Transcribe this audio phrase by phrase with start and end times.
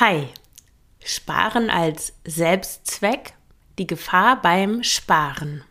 [0.00, 0.28] Hi,
[1.04, 3.32] Sparen als Selbstzweck,
[3.80, 5.64] die Gefahr beim Sparen.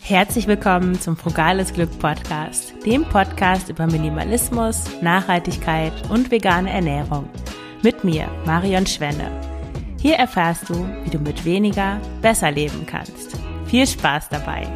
[0.00, 7.30] Herzlich willkommen zum Frugales Glück Podcast, dem Podcast über Minimalismus, Nachhaltigkeit und vegane Ernährung.
[7.84, 9.30] Mit mir, Marion Schwenne.
[10.00, 10.74] Hier erfährst du,
[11.04, 13.43] wie du mit weniger besser leben kannst.
[13.66, 14.66] Viel Spaß dabei!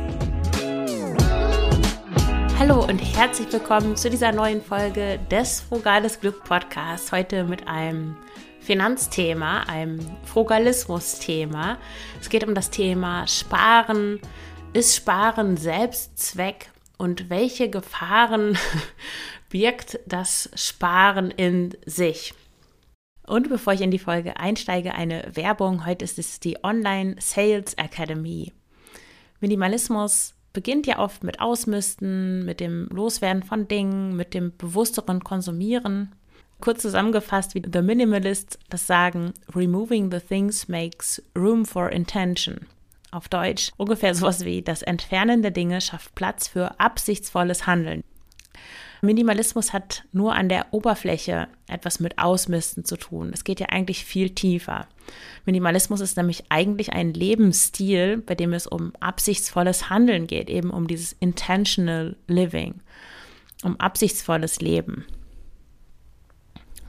[2.58, 7.12] Hallo und herzlich willkommen zu dieser neuen Folge des Frugales Glück Podcasts.
[7.12, 8.16] Heute mit einem
[8.60, 11.78] Finanzthema, einem Frugalismus-Thema.
[12.20, 14.20] Es geht um das Thema Sparen.
[14.72, 16.70] Ist Sparen Selbstzweck?
[16.96, 18.58] Und welche Gefahren
[19.50, 22.34] birgt das Sparen in sich?
[23.28, 25.86] Und bevor ich in die Folge einsteige, eine Werbung.
[25.86, 28.52] Heute ist es die Online Sales Academy.
[29.40, 36.14] Minimalismus beginnt ja oft mit Ausmisten, mit dem Loswerden von Dingen, mit dem bewussteren Konsumieren.
[36.60, 42.66] Kurz zusammengefasst, wie The Minimalists das sagen, Removing the things makes room for intention.
[43.10, 48.02] Auf Deutsch ungefähr sowas wie das Entfernen der Dinge schafft Platz für absichtsvolles Handeln.
[49.00, 53.30] Minimalismus hat nur an der Oberfläche etwas mit Ausmisten zu tun.
[53.32, 54.88] Es geht ja eigentlich viel tiefer.
[55.44, 60.86] Minimalismus ist nämlich eigentlich ein Lebensstil, bei dem es um absichtsvolles Handeln geht, eben um
[60.86, 62.74] dieses intentional living,
[63.62, 65.04] um absichtsvolles Leben.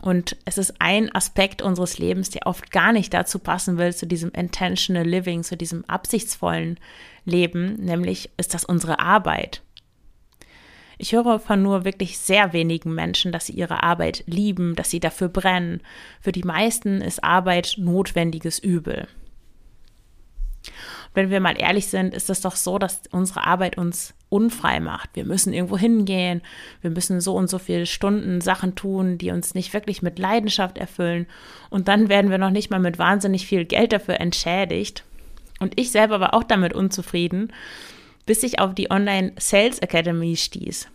[0.02, 4.08] Und es ist ein Aspekt unseres Lebens, der oft gar nicht dazu passen will, zu
[4.08, 6.80] diesem intentional living, zu diesem absichtsvollen
[7.26, 9.62] Leben, nämlich ist das unsere Arbeit.
[11.02, 15.00] Ich höre von nur wirklich sehr wenigen Menschen, dass sie ihre Arbeit lieben, dass sie
[15.00, 15.80] dafür brennen.
[16.20, 19.08] Für die meisten ist Arbeit notwendiges Übel.
[21.14, 25.12] wenn wir mal ehrlich sind, ist es doch so, dass unsere Arbeit uns unfrei macht.
[25.14, 26.42] Wir müssen irgendwo hingehen,
[26.82, 30.78] wir müssen so und so viele Stunden Sachen tun, die uns nicht wirklich mit Leidenschaft
[30.78, 31.28] erfüllen.
[31.70, 35.06] Und dann werden wir noch nicht mal mit wahnsinnig viel Geld dafür entschädigt.
[35.60, 37.54] Und ich selber war auch damit unzufrieden
[38.30, 40.88] bis ich auf die Online Sales Academy stieß.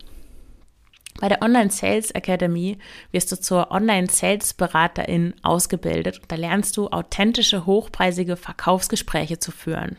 [1.19, 2.77] Bei der Online Sales Academy
[3.11, 9.51] wirst du zur Online Sales Beraterin ausgebildet und da lernst du authentische, hochpreisige Verkaufsgespräche zu
[9.51, 9.97] führen.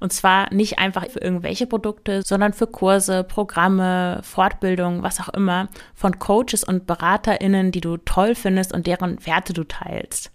[0.00, 5.68] Und zwar nicht einfach für irgendwelche Produkte, sondern für Kurse, Programme, Fortbildungen, was auch immer,
[5.94, 10.32] von Coaches und BeraterInnen, die du toll findest und deren Werte du teilst.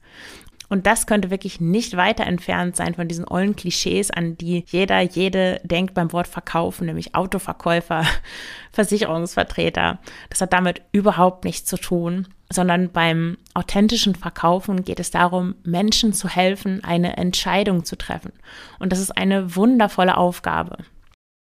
[0.69, 5.01] Und das könnte wirklich nicht weiter entfernt sein von diesen ollen Klischees, an die jeder,
[5.01, 8.05] jede denkt beim Wort verkaufen, nämlich Autoverkäufer,
[8.71, 9.99] Versicherungsvertreter.
[10.29, 16.13] Das hat damit überhaupt nichts zu tun, sondern beim authentischen Verkaufen geht es darum, Menschen
[16.13, 18.31] zu helfen, eine Entscheidung zu treffen.
[18.79, 20.77] Und das ist eine wundervolle Aufgabe.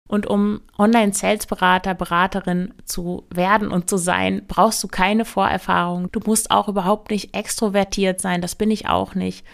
[0.09, 6.12] Und um Online-Sales-Berater, Beraterin zu werden und zu sein, brauchst du keine Vorerfahrung.
[6.12, 9.45] Du musst auch überhaupt nicht extrovertiert sein, das bin ich auch nicht.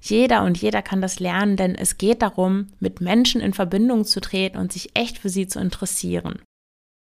[0.00, 4.20] Jeder und jeder kann das lernen, denn es geht darum, mit Menschen in Verbindung zu
[4.20, 6.40] treten und sich echt für sie zu interessieren.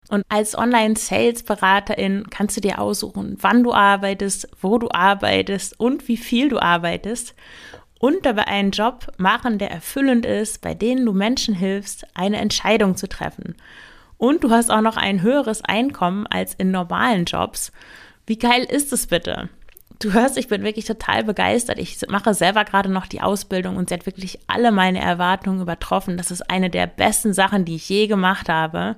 [0.08, 6.18] Und als Online-Sales-Beraterin kannst du dir aussuchen, wann du arbeitest, wo du arbeitest und wie
[6.18, 7.34] viel du arbeitest
[8.00, 12.98] und dabei einen Job machen, der erfüllend ist, bei denen du Menschen hilfst, eine Entscheidung
[12.98, 13.56] zu treffen.
[14.18, 17.72] Und du hast auch noch ein höheres Einkommen als in normalen Jobs.
[18.26, 19.50] Wie geil ist es bitte?
[20.00, 21.80] Du hörst, ich bin wirklich total begeistert.
[21.80, 26.18] Ich mache selber gerade noch die Ausbildung und sie hat wirklich alle meine Erwartungen übertroffen.
[26.18, 28.96] Das ist eine der besten Sachen, die ich je gemacht habe.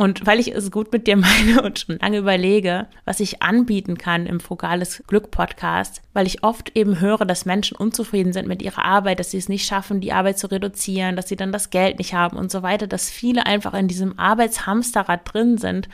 [0.00, 3.98] Und weil ich es gut mit dir meine und schon lange überlege, was ich anbieten
[3.98, 8.62] kann im Frugales Glück Podcast, weil ich oft eben höre, dass Menschen unzufrieden sind mit
[8.62, 11.68] ihrer Arbeit, dass sie es nicht schaffen, die Arbeit zu reduzieren, dass sie dann das
[11.68, 15.90] Geld nicht haben und so weiter, dass viele einfach in diesem Arbeitshamsterrad drin sind.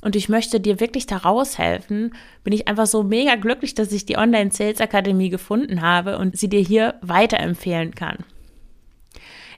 [0.00, 2.12] Und ich möchte dir wirklich da raushelfen.
[2.42, 6.36] Bin ich einfach so mega glücklich, dass ich die Online Sales Akademie gefunden habe und
[6.36, 8.16] sie dir hier weiterempfehlen kann.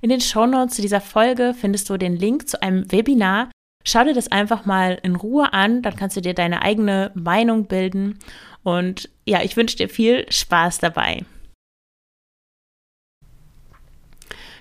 [0.02, 3.48] In den Shownotes zu dieser Folge findest du den Link zu einem Webinar,
[3.88, 7.66] Schau dir das einfach mal in Ruhe an, dann kannst du dir deine eigene Meinung
[7.66, 8.18] bilden.
[8.64, 11.24] Und ja, ich wünsche dir viel Spaß dabei.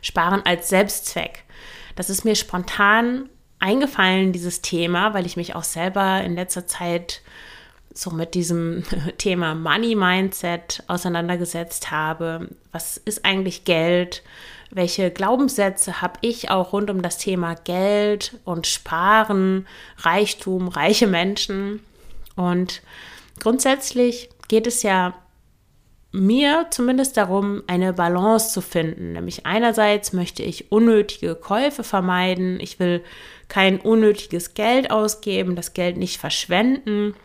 [0.04, 1.44] Sparen als Selbstzweck.
[1.96, 3.28] Das ist mir spontan
[3.58, 7.24] eingefallen, dieses Thema, weil ich mich auch selber in letzter Zeit
[7.96, 8.84] so mit diesem
[9.18, 12.50] Thema Money Mindset auseinandergesetzt habe.
[12.72, 14.22] Was ist eigentlich Geld?
[14.76, 19.68] Welche Glaubenssätze habe ich auch rund um das Thema Geld und Sparen,
[20.00, 21.80] Reichtum, reiche Menschen.
[22.36, 22.82] Und
[23.40, 25.14] grundsätzlich geht es ja
[26.12, 29.14] mir zumindest darum, eine Balance zu finden.
[29.14, 32.60] Nämlich einerseits möchte ich unnötige Käufe vermeiden.
[32.60, 33.02] Ich will
[33.48, 37.16] kein unnötiges Geld ausgeben, das Geld nicht verschwenden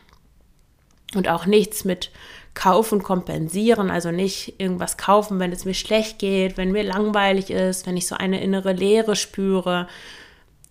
[1.16, 2.12] und auch nichts mit
[2.54, 7.86] kaufen kompensieren, also nicht irgendwas kaufen, wenn es mir schlecht geht, wenn mir langweilig ist,
[7.86, 9.86] wenn ich so eine innere Leere spüre.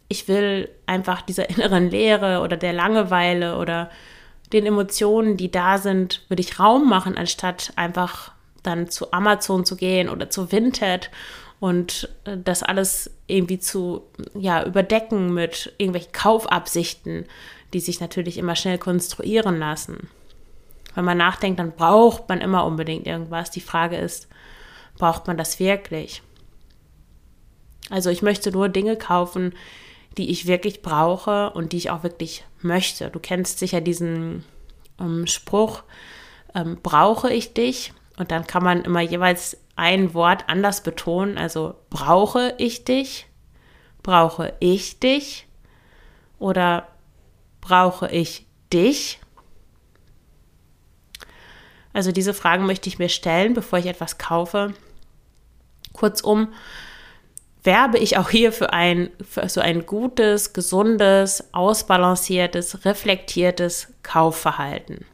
[0.07, 3.89] Ich will einfach dieser inneren Leere oder der Langeweile oder
[4.51, 8.31] den Emotionen, die da sind, würde ich Raum machen, anstatt einfach
[8.63, 11.11] dann zu Amazon zu gehen oder zu Vinted
[11.59, 14.03] und äh, das alles irgendwie zu
[14.33, 17.25] ja, überdecken mit irgendwelchen Kaufabsichten,
[17.73, 20.09] die sich natürlich immer schnell konstruieren lassen.
[20.95, 23.51] Wenn man nachdenkt, dann braucht man immer unbedingt irgendwas.
[23.51, 24.27] Die Frage ist,
[24.97, 26.21] braucht man das wirklich?
[27.89, 29.53] Also ich möchte nur Dinge kaufen,
[30.17, 33.09] die ich wirklich brauche und die ich auch wirklich möchte.
[33.09, 34.43] Du kennst sicher diesen
[34.99, 35.83] ähm, Spruch,
[36.55, 37.93] ähm, brauche ich dich?
[38.17, 41.37] Und dann kann man immer jeweils ein Wort anders betonen.
[41.37, 43.27] Also brauche ich dich?
[44.03, 45.47] Brauche ich dich?
[46.37, 46.87] Oder
[47.61, 49.19] brauche ich dich?
[51.93, 54.73] Also diese Fragen möchte ich mir stellen, bevor ich etwas kaufe.
[55.93, 56.53] Kurzum,
[57.63, 65.05] werbe ich auch hier für ein für so ein gutes, gesundes, ausbalanciertes, reflektiertes Kaufverhalten.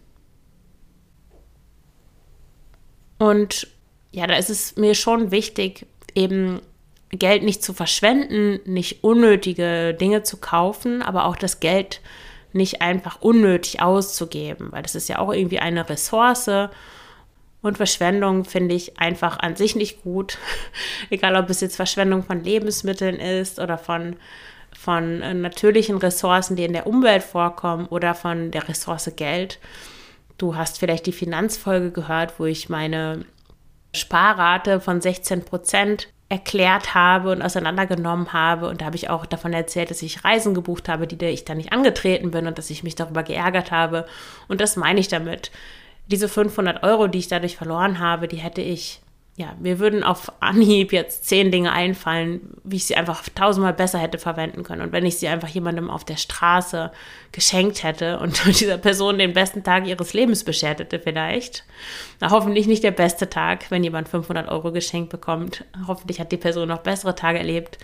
[3.18, 3.68] Und
[4.12, 6.62] ja, da ist es mir schon wichtig, eben
[7.10, 12.02] Geld nicht zu verschwenden, nicht unnötige Dinge zu kaufen, aber auch das Geld
[12.56, 16.50] nicht einfach unnötig auszugeben, weil das ist ja auch irgendwie eine Ressource.
[17.62, 20.38] Und Verschwendung finde ich einfach an sich nicht gut.
[21.10, 24.16] Egal, ob es jetzt Verschwendung von Lebensmitteln ist oder von,
[24.78, 29.60] von äh, natürlichen Ressourcen, die in der Umwelt vorkommen oder von der Ressource Geld.
[30.38, 33.26] Du hast vielleicht die Finanzfolge gehört, wo ich meine
[33.94, 38.68] Sparrate von 16 Prozent erklärt habe und auseinandergenommen habe.
[38.68, 41.58] Und da habe ich auch davon erzählt, dass ich Reisen gebucht habe, die ich dann
[41.58, 44.06] nicht angetreten bin und dass ich mich darüber geärgert habe.
[44.48, 45.52] Und das meine ich damit.
[46.08, 49.02] Diese 500 Euro, die ich dadurch verloren habe, die hätte ich
[49.38, 54.00] ja, mir würden auf Anhieb jetzt zehn Dinge einfallen, wie ich sie einfach tausendmal besser
[54.00, 54.82] hätte verwenden können.
[54.82, 56.90] Und wenn ich sie einfach jemandem auf der Straße
[57.34, 61.66] geschenkt hätte und dieser Person den besten Tag ihres Lebens beschert hätte vielleicht,
[62.22, 65.66] na, hoffentlich nicht der beste Tag, wenn jemand 500 Euro geschenkt bekommt.
[65.86, 67.78] Hoffentlich hat die Person noch bessere Tage erlebt.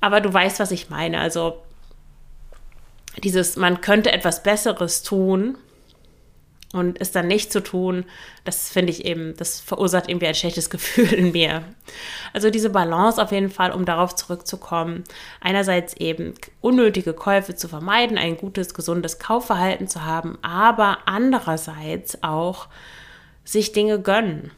[0.00, 1.20] Aber du weißt, was ich meine.
[1.20, 1.60] Also
[3.22, 5.58] dieses, man könnte etwas Besseres tun,
[6.72, 8.04] und es dann nicht zu tun,
[8.44, 11.64] das finde ich eben, das verursacht irgendwie ein schlechtes Gefühl in mir.
[12.32, 15.04] Also diese Balance auf jeden Fall, um darauf zurückzukommen,
[15.40, 22.68] einerseits eben unnötige Käufe zu vermeiden, ein gutes, gesundes Kaufverhalten zu haben, aber andererseits auch
[23.44, 24.50] sich Dinge gönnen,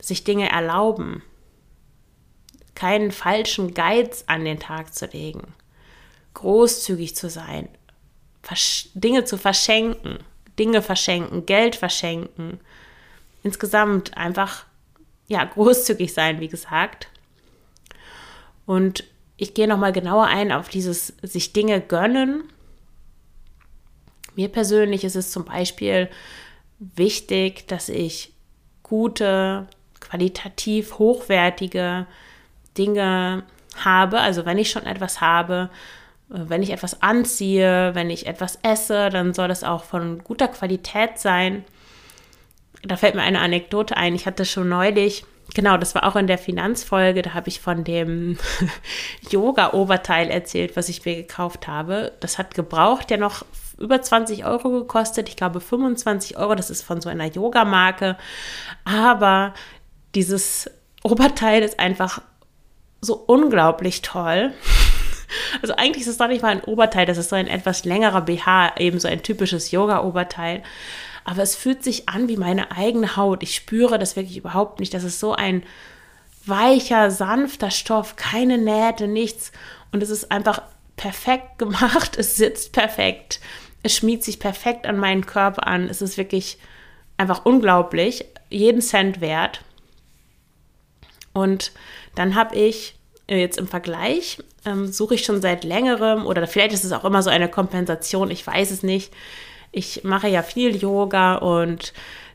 [0.00, 1.22] sich Dinge erlauben,
[2.74, 5.54] keinen falschen Geiz an den Tag zu legen,
[6.34, 7.68] großzügig zu sein,
[8.94, 10.18] Dinge zu verschenken
[10.60, 12.60] Dinge verschenken, Geld verschenken.
[13.42, 14.66] Insgesamt einfach,
[15.26, 17.08] ja, großzügig sein, wie gesagt.
[18.66, 19.04] Und
[19.38, 22.44] ich gehe nochmal genauer ein auf dieses sich Dinge gönnen.
[24.36, 26.10] Mir persönlich ist es zum Beispiel
[26.78, 28.32] wichtig, dass ich
[28.82, 29.66] gute,
[29.98, 32.06] qualitativ hochwertige
[32.76, 33.44] Dinge
[33.76, 34.20] habe.
[34.20, 35.70] Also wenn ich schon etwas habe,
[36.30, 41.18] wenn ich etwas anziehe, wenn ich etwas esse, dann soll das auch von guter Qualität
[41.18, 41.64] sein.
[42.82, 44.14] Da fällt mir eine Anekdote ein.
[44.14, 47.82] Ich hatte schon neulich, genau, das war auch in der Finanzfolge, da habe ich von
[47.82, 48.38] dem
[49.30, 52.12] Yoga-Oberteil erzählt, was ich mir gekauft habe.
[52.20, 53.44] Das hat gebraucht ja noch
[53.76, 55.28] über 20 Euro gekostet.
[55.28, 56.54] Ich glaube 25 Euro.
[56.54, 58.16] Das ist von so einer Yoga-Marke.
[58.84, 59.54] Aber
[60.14, 60.70] dieses
[61.02, 62.20] Oberteil ist einfach
[63.00, 64.52] so unglaublich toll.
[65.62, 68.22] Also eigentlich ist es doch nicht mal ein Oberteil, das ist so ein etwas längerer
[68.22, 70.62] BH, eben so ein typisches Yoga-Oberteil.
[71.24, 73.42] Aber es fühlt sich an wie meine eigene Haut.
[73.42, 74.94] Ich spüre das wirklich überhaupt nicht.
[74.94, 75.62] Das ist so ein
[76.46, 79.52] weicher, sanfter Stoff, keine Nähte, nichts.
[79.92, 80.62] Und es ist einfach
[80.96, 82.16] perfekt gemacht.
[82.18, 83.40] Es sitzt perfekt.
[83.82, 85.88] Es schmiegt sich perfekt an meinen Körper an.
[85.88, 86.58] Es ist wirklich
[87.16, 88.24] einfach unglaublich.
[88.48, 89.62] Jeden Cent wert.
[91.32, 91.72] Und
[92.14, 92.94] dann habe ich
[93.36, 97.22] jetzt im Vergleich ähm, suche ich schon seit längerem oder vielleicht ist es auch immer
[97.22, 99.12] so eine Kompensation, ich weiß es nicht.
[99.72, 101.92] Ich mache ja viel Yoga und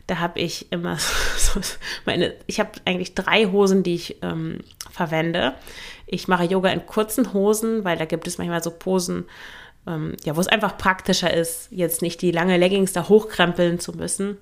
[0.07, 0.97] da habe ich immer
[1.37, 1.59] so
[2.05, 4.59] meine, ich habe eigentlich drei Hosen, die ich ähm,
[4.91, 5.55] verwende.
[6.07, 9.25] Ich mache Yoga in kurzen Hosen, weil da gibt es manchmal so Posen,
[9.87, 13.93] ähm, ja, wo es einfach praktischer ist, jetzt nicht die lange Leggings da hochkrempeln zu
[13.93, 14.37] müssen.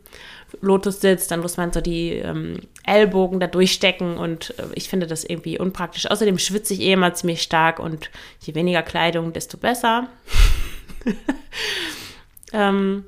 [0.62, 5.08] Lotus sitzt, dann muss man so die ähm, Ellbogen da durchstecken und äh, ich finde
[5.08, 6.10] das irgendwie unpraktisch.
[6.10, 10.08] Außerdem schwitze ich eh immer ziemlich stark und je weniger Kleidung, desto besser.
[12.54, 13.06] ähm,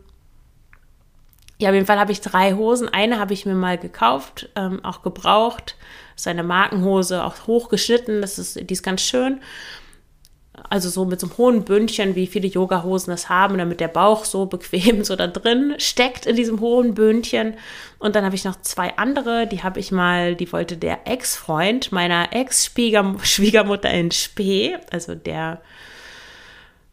[1.58, 2.90] ja, auf jeden Fall habe ich drei Hosen.
[2.90, 5.76] Eine habe ich mir mal gekauft, ähm, auch gebraucht.
[6.14, 8.22] Das ist eine Markenhose, auch hochgeschnitten.
[8.22, 9.40] Das ist, die ist ganz schön
[10.70, 14.26] also so mit so einem hohen Bündchen, wie viele Yogahosen das haben, damit der Bauch
[14.26, 17.56] so bequem so da drin steckt in diesem hohen Bündchen.
[18.00, 21.92] Und dann habe ich noch zwei andere, die habe ich mal, die wollte der Ex-Freund
[21.92, 25.62] meiner Ex-Schwiegermutter in Spee, also der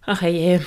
[0.05, 0.61] Ach je.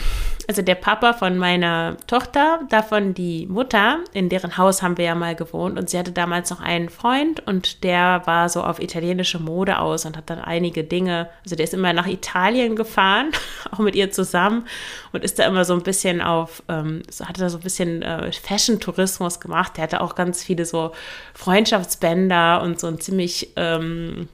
[0.47, 5.15] Also der Papa von meiner Tochter, davon die Mutter, in deren Haus haben wir ja
[5.15, 9.39] mal gewohnt und sie hatte damals noch einen Freund und der war so auf italienische
[9.39, 13.31] Mode aus und hat dann einige Dinge, also der ist immer nach Italien gefahren,
[13.71, 14.67] auch mit ihr zusammen
[15.13, 18.31] und ist da immer so ein bisschen auf, ähm, hatte da so ein bisschen äh,
[18.31, 19.77] Fashion-Tourismus gemacht.
[19.77, 20.91] Der hatte auch ganz viele so
[21.33, 24.29] Freundschaftsbänder und so ein ziemlich ähm,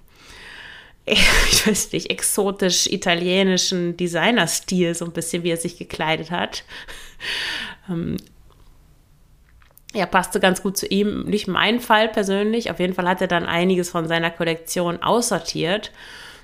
[1.52, 6.64] ich weiß nicht, exotisch italienischen Designerstil, so ein bisschen, wie er sich gekleidet hat.
[7.90, 8.18] Ähm,
[9.94, 11.24] ja, passte ganz gut zu ihm.
[11.24, 12.72] Nicht mein Fall persönlich.
[12.72, 15.92] Auf jeden Fall hat er dann einiges von seiner Kollektion aussortiert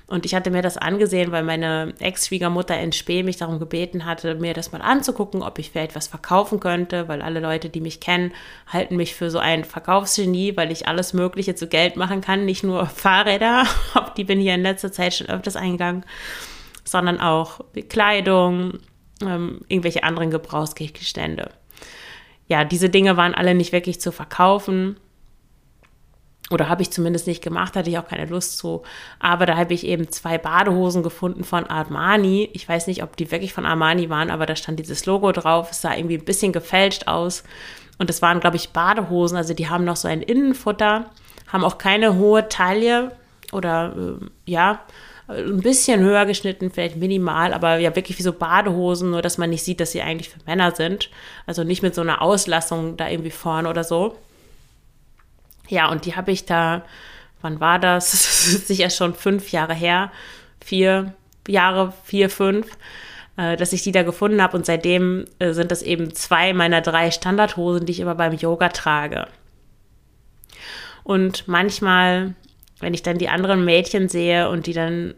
[0.08, 4.36] und ich hatte mir das angesehen, weil meine Ex-Schwiegermutter in Spee mich darum gebeten hatte,
[4.36, 8.00] mir das mal anzugucken, ob ich vielleicht was verkaufen könnte, weil alle Leute, die mich
[8.00, 8.32] kennen,
[8.66, 12.64] halten mich für so ein Verkaufsgenie, weil ich alles Mögliche zu Geld machen kann, nicht
[12.64, 16.06] nur Fahrräder, auf die bin ich in letzter Zeit schon öfters eingegangen,
[16.84, 17.60] sondern auch
[17.90, 18.78] Kleidung,
[19.20, 21.50] ähm, irgendwelche anderen Gebrauchsgegenstände.
[22.46, 24.96] Ja, diese Dinge waren alle nicht wirklich zu verkaufen
[26.50, 28.82] oder habe ich zumindest nicht gemacht, hatte ich auch keine Lust zu.
[29.18, 32.48] Aber da habe ich eben zwei Badehosen gefunden von Armani.
[32.54, 35.70] Ich weiß nicht, ob die wirklich von Armani waren, aber da stand dieses Logo drauf.
[35.70, 37.44] Es sah irgendwie ein bisschen gefälscht aus.
[37.98, 39.36] Und es waren, glaube ich, Badehosen.
[39.36, 41.06] Also die haben noch so ein Innenfutter,
[41.48, 43.12] haben auch keine hohe Taille
[43.52, 44.80] oder äh, ja,
[45.28, 49.50] ein bisschen höher geschnitten, vielleicht minimal, aber ja wirklich wie so Badehosen, nur dass man
[49.50, 51.10] nicht sieht, dass sie eigentlich für Männer sind.
[51.46, 54.16] Also nicht mit so einer Auslassung da irgendwie vorne oder so.
[55.68, 56.82] Ja, und die habe ich da,
[57.42, 58.10] wann war das?
[58.66, 60.10] Sicher schon fünf Jahre her,
[60.64, 61.14] vier
[61.46, 62.66] Jahre, vier, fünf,
[63.36, 64.56] äh, dass ich die da gefunden habe.
[64.56, 68.68] Und seitdem äh, sind das eben zwei meiner drei Standardhosen, die ich immer beim Yoga
[68.68, 69.28] trage.
[71.04, 72.34] Und manchmal,
[72.80, 75.14] wenn ich dann die anderen Mädchen sehe und die dann,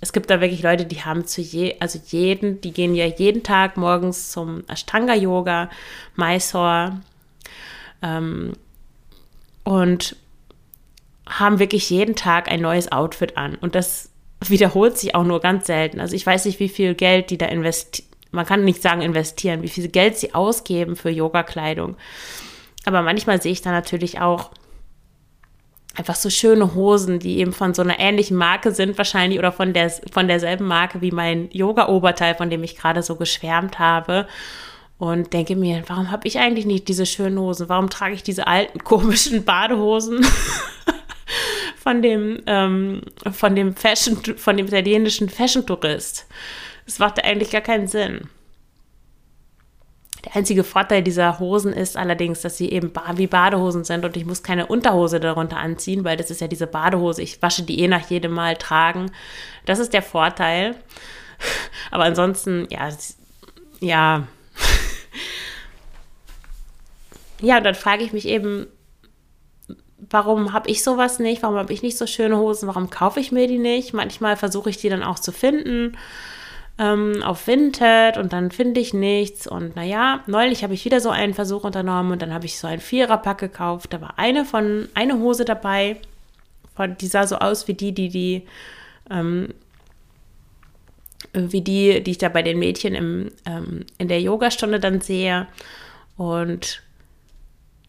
[0.00, 3.44] es gibt da wirklich Leute, die haben zu je, also jeden, die gehen ja jeden
[3.44, 5.70] Tag morgens zum Ashtanga-Yoga,
[6.16, 7.00] Mysore,
[8.02, 8.54] ähm,
[9.68, 10.16] und
[11.28, 13.54] haben wirklich jeden Tag ein neues Outfit an.
[13.56, 14.08] Und das
[14.40, 16.00] wiederholt sich auch nur ganz selten.
[16.00, 18.08] Also ich weiß nicht, wie viel Geld die da investieren.
[18.30, 21.96] Man kann nicht sagen investieren, wie viel Geld sie ausgeben für Yoga-Kleidung.
[22.86, 24.52] Aber manchmal sehe ich da natürlich auch
[25.94, 29.74] einfach so schöne Hosen, die eben von so einer ähnlichen Marke sind wahrscheinlich oder von,
[29.74, 34.26] der, von derselben Marke wie mein Yoga-Oberteil, von dem ich gerade so geschwärmt habe
[34.98, 37.68] und denke mir, warum habe ich eigentlich nicht diese schönen Hosen?
[37.68, 40.26] Warum trage ich diese alten komischen Badehosen
[41.78, 46.26] von dem ähm, von dem Fashion von dem italienischen Fashion Tourist?
[46.84, 48.28] Das macht eigentlich gar keinen Sinn.
[50.24, 54.26] Der einzige Vorteil dieser Hosen ist allerdings, dass sie eben wie Badehosen sind und ich
[54.26, 57.22] muss keine Unterhose darunter anziehen, weil das ist ja diese Badehose.
[57.22, 59.12] Ich wasche die eh nach jedem Mal tragen.
[59.64, 60.74] Das ist der Vorteil.
[61.92, 62.88] Aber ansonsten, ja,
[63.80, 64.26] ja,
[67.40, 68.66] ja, und dann frage ich mich eben,
[69.98, 71.42] warum habe ich sowas nicht?
[71.42, 72.68] Warum habe ich nicht so schöne Hosen?
[72.68, 73.92] Warum kaufe ich mir die nicht?
[73.92, 75.96] Manchmal versuche ich die dann auch zu finden
[76.78, 79.46] ähm, auf Vinted und dann finde ich nichts.
[79.46, 82.66] Und naja, neulich habe ich wieder so einen Versuch unternommen und dann habe ich so
[82.66, 83.92] einen Viererpack gekauft.
[83.92, 85.96] Da war eine von, eine Hose dabei,
[87.00, 88.46] die sah so aus wie die, die die,
[89.10, 89.52] ähm,
[91.32, 95.48] wie die, die ich da bei den Mädchen im, ähm, in der Yogastunde dann sehe.
[96.16, 96.82] Und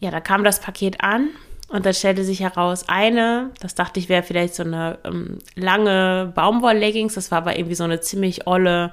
[0.00, 1.28] ja, da kam das Paket an
[1.68, 6.32] und dann stellte sich heraus, eine, das dachte ich wäre vielleicht so eine ähm, lange
[6.34, 8.92] Baumwoll-Leggings, das war aber irgendwie so eine ziemlich olle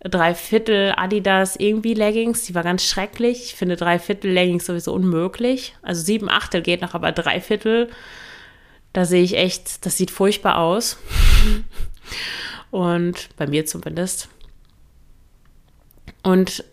[0.00, 3.46] Dreiviertel Adidas irgendwie Leggings, die war ganz schrecklich.
[3.46, 5.74] Ich finde Dreiviertel Leggings sowieso unmöglich.
[5.82, 7.90] Also sieben Achtel geht noch, aber Dreiviertel,
[8.92, 10.98] da sehe ich echt, das sieht furchtbar aus.
[12.70, 14.28] Und bei mir zumindest.
[16.22, 16.64] Und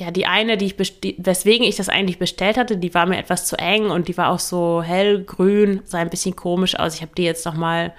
[0.00, 0.76] ja, die eine, die ich
[1.18, 4.30] weswegen ich das eigentlich bestellt hatte, die war mir etwas zu eng und die war
[4.30, 6.94] auch so hellgrün, sah ein bisschen komisch aus.
[6.94, 7.92] Ich habe die jetzt noch mal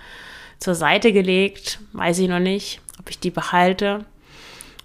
[0.58, 4.06] zur Seite gelegt, weiß ich noch nicht, ob ich die behalte.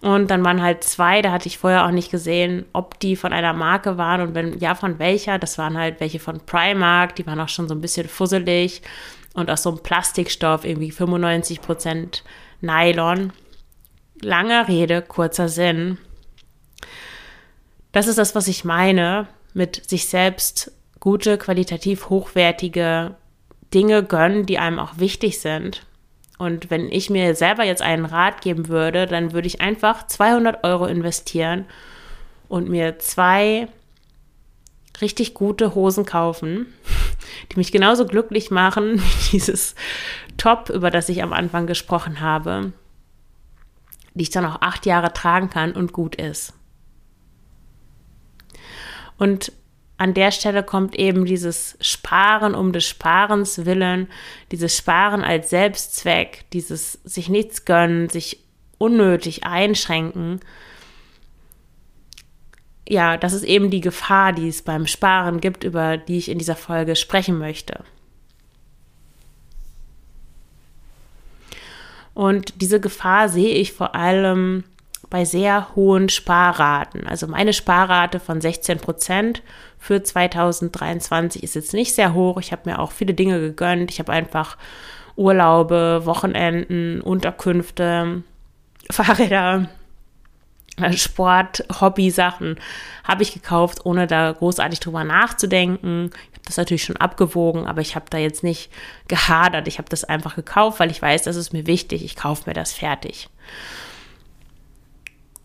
[0.02, 3.32] Und dann waren halt zwei, da hatte ich vorher auch nicht gesehen, ob die von
[3.32, 5.38] einer Marke waren und wenn ja, von welcher.
[5.38, 8.82] Das waren halt welche von Primark, die waren auch schon so ein bisschen fusselig
[9.32, 12.24] und aus so einem Plastikstoff, irgendwie 95 Prozent
[12.60, 13.32] Nylon.
[14.20, 15.96] Langer Rede, kurzer Sinn.
[17.96, 23.14] Das ist das, was ich meine, mit sich selbst gute, qualitativ hochwertige
[23.72, 25.86] Dinge gönnen, die einem auch wichtig sind.
[26.36, 30.62] Und wenn ich mir selber jetzt einen Rat geben würde, dann würde ich einfach 200
[30.62, 31.64] Euro investieren
[32.48, 33.66] und mir zwei
[35.00, 36.66] richtig gute Hosen kaufen,
[37.50, 39.74] die mich genauso glücklich machen wie dieses
[40.36, 42.72] Top, über das ich am Anfang gesprochen habe,
[44.12, 46.52] die ich dann auch acht Jahre tragen kann und gut ist.
[49.18, 49.52] Und
[49.98, 54.08] an der Stelle kommt eben dieses Sparen um des Sparens willen,
[54.52, 58.40] dieses Sparen als Selbstzweck, dieses sich nichts gönnen, sich
[58.78, 60.40] unnötig einschränken.
[62.86, 66.38] Ja, das ist eben die Gefahr, die es beim Sparen gibt, über die ich in
[66.38, 67.82] dieser Folge sprechen möchte.
[72.12, 74.64] Und diese Gefahr sehe ich vor allem
[75.10, 77.06] bei sehr hohen Sparraten.
[77.06, 79.42] Also meine Sparrate von 16 Prozent
[79.78, 82.38] für 2023 ist jetzt nicht sehr hoch.
[82.40, 83.90] Ich habe mir auch viele Dinge gegönnt.
[83.90, 84.56] Ich habe einfach
[85.16, 88.22] Urlaube, Wochenenden, Unterkünfte,
[88.90, 89.68] Fahrräder,
[90.94, 92.56] Sport, Hobby-Sachen
[93.02, 96.10] habe ich gekauft, ohne da großartig drüber nachzudenken.
[96.12, 98.70] Ich habe das natürlich schon abgewogen, aber ich habe da jetzt nicht
[99.08, 99.68] gehadert.
[99.68, 102.04] Ich habe das einfach gekauft, weil ich weiß, das ist mir wichtig.
[102.04, 103.30] Ich kaufe mir das fertig.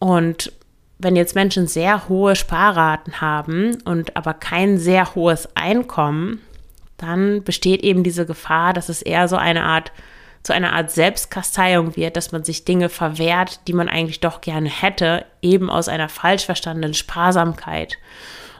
[0.01, 0.51] Und
[0.98, 6.41] wenn jetzt Menschen sehr hohe Sparraten haben und aber kein sehr hohes Einkommen,
[6.98, 9.91] dann besteht eben diese Gefahr, dass es eher so eine Art
[10.41, 14.70] zu einer Art Selbstkasteiung wird, dass man sich Dinge verwehrt, die man eigentlich doch gerne
[14.70, 18.00] hätte, eben aus einer falsch verstandenen Sparsamkeit.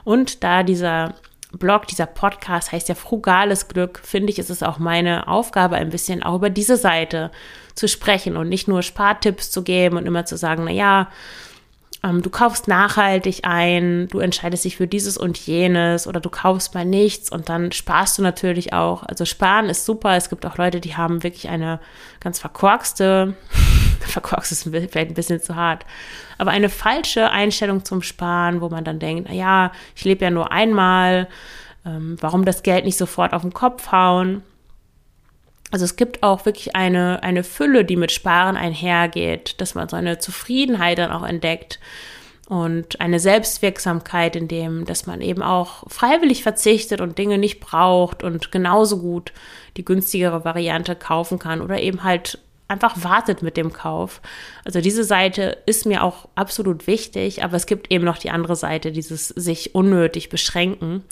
[0.04, 1.16] Und da dieser
[1.52, 5.90] Blog, dieser Podcast heißt ja frugales Glück, finde ich, ist es auch meine Aufgabe, ein
[5.90, 7.30] bisschen auch über diese Seite
[7.74, 11.08] zu sprechen und nicht nur Spartipps zu geben und immer zu sagen, na ja,
[12.02, 16.74] ähm, du kaufst nachhaltig ein, du entscheidest dich für dieses und jenes oder du kaufst
[16.74, 19.02] mal nichts und dann sparst du natürlich auch.
[19.04, 20.16] Also sparen ist super.
[20.16, 21.80] Es gibt auch Leute, die haben wirklich eine
[22.20, 23.34] ganz verkorkste,
[24.08, 25.84] verkorkst ist vielleicht ein bisschen zu hart,
[26.38, 30.30] aber eine falsche Einstellung zum Sparen, wo man dann denkt, na ja, ich lebe ja
[30.30, 31.28] nur einmal,
[31.84, 34.42] ähm, warum das Geld nicht sofort auf den Kopf hauen?
[35.70, 39.96] Also es gibt auch wirklich eine, eine Fülle, die mit Sparen einhergeht, dass man so
[39.96, 41.80] eine Zufriedenheit dann auch entdeckt
[42.48, 48.22] und eine Selbstwirksamkeit in dem, dass man eben auch freiwillig verzichtet und Dinge nicht braucht
[48.22, 49.32] und genauso gut
[49.78, 52.38] die günstigere Variante kaufen kann oder eben halt
[52.72, 54.20] einfach wartet mit dem Kauf.
[54.64, 58.56] Also diese Seite ist mir auch absolut wichtig, aber es gibt eben noch die andere
[58.56, 61.04] Seite, dieses sich unnötig beschränken.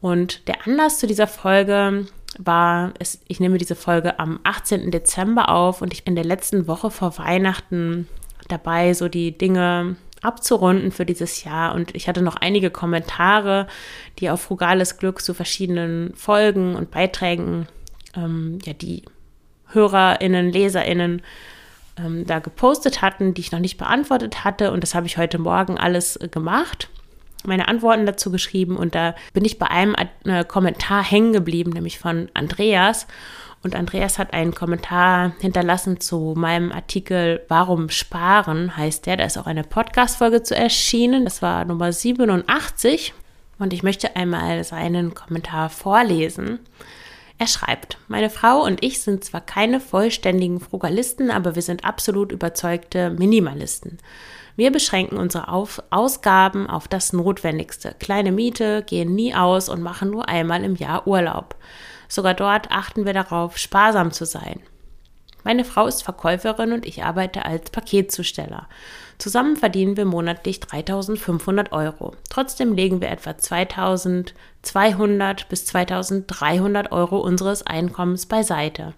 [0.00, 2.06] Und der Anlass zu dieser Folge
[2.38, 4.90] war, es, ich nehme diese Folge am 18.
[4.90, 8.08] Dezember auf und ich in der letzten Woche vor Weihnachten
[8.48, 11.74] dabei, so die Dinge abzurunden für dieses Jahr.
[11.74, 13.66] Und ich hatte noch einige Kommentare,
[14.18, 17.66] die auf Frugales Glück zu verschiedenen Folgen und Beiträgen,
[18.16, 19.04] ähm, ja, die
[19.72, 21.22] HörerInnen, LeserInnen
[21.98, 24.72] ähm, da gepostet hatten, die ich noch nicht beantwortet hatte.
[24.72, 26.88] Und das habe ich heute Morgen alles äh, gemacht
[27.44, 31.98] meine Antworten dazu geschrieben und da bin ich bei einem äh, Kommentar hängen geblieben, nämlich
[31.98, 33.06] von Andreas.
[33.62, 39.16] Und Andreas hat einen Kommentar hinterlassen zu meinem Artikel Warum sparen heißt der.
[39.16, 41.24] Da ist auch eine Podcast-Folge zu erschienen.
[41.24, 43.14] Das war Nummer 87.
[43.60, 46.58] Und ich möchte einmal seinen Kommentar vorlesen.
[47.42, 52.30] Er schreibt, meine Frau und ich sind zwar keine vollständigen Frugalisten, aber wir sind absolut
[52.30, 53.98] überzeugte Minimalisten.
[54.54, 57.96] Wir beschränken unsere auf Ausgaben auf das Notwendigste.
[57.98, 61.56] Kleine Miete, gehen nie aus und machen nur einmal im Jahr Urlaub.
[62.06, 64.60] Sogar dort achten wir darauf, sparsam zu sein.
[65.42, 68.68] Meine Frau ist Verkäuferin und ich arbeite als Paketzusteller.
[69.22, 72.16] Zusammen verdienen wir monatlich 3500 Euro.
[72.28, 78.94] Trotzdem legen wir etwa 2200 bis 2300 Euro unseres Einkommens beiseite.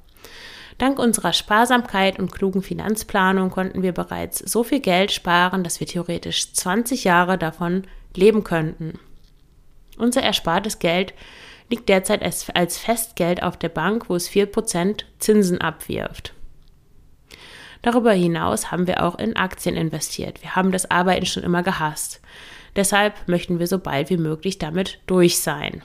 [0.79, 5.87] Dank unserer Sparsamkeit und klugen Finanzplanung konnten wir bereits so viel Geld sparen, dass wir
[5.87, 7.83] theoretisch 20 Jahre davon
[8.17, 8.99] leben könnten.
[9.99, 11.13] Unser erspartes Geld
[11.69, 16.34] liegt derzeit als, Festgeld auf der Bank, wo es 4% Zinsen abwirft.
[17.85, 20.43] Darüber hinaus haben wir auch in Aktien investiert.
[20.43, 22.23] Wir haben das Arbeiten schon immer gehasst.
[22.77, 25.83] Deshalb möchten wir so bald wie möglich damit durch sein.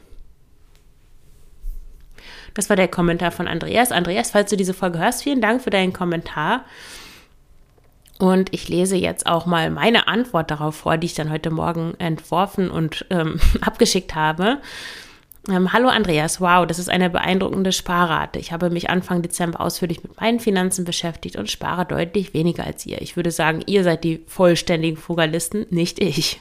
[2.53, 3.91] Das war der Kommentar von Andreas.
[3.91, 6.63] Andreas, falls du diese Folge hörst, vielen Dank für deinen Kommentar.
[8.17, 11.95] Und ich lese jetzt auch mal meine Antwort darauf vor, die ich dann heute Morgen
[11.99, 14.59] entworfen und ähm, abgeschickt habe.
[15.49, 18.39] Ähm, Hallo Andreas, wow, das ist eine beeindruckende Sparrate.
[18.39, 22.85] Ich habe mich Anfang Dezember ausführlich mit meinen Finanzen beschäftigt und spare deutlich weniger als
[22.85, 23.01] ihr.
[23.01, 26.39] Ich würde sagen, ihr seid die vollständigen Frugalisten, nicht ich.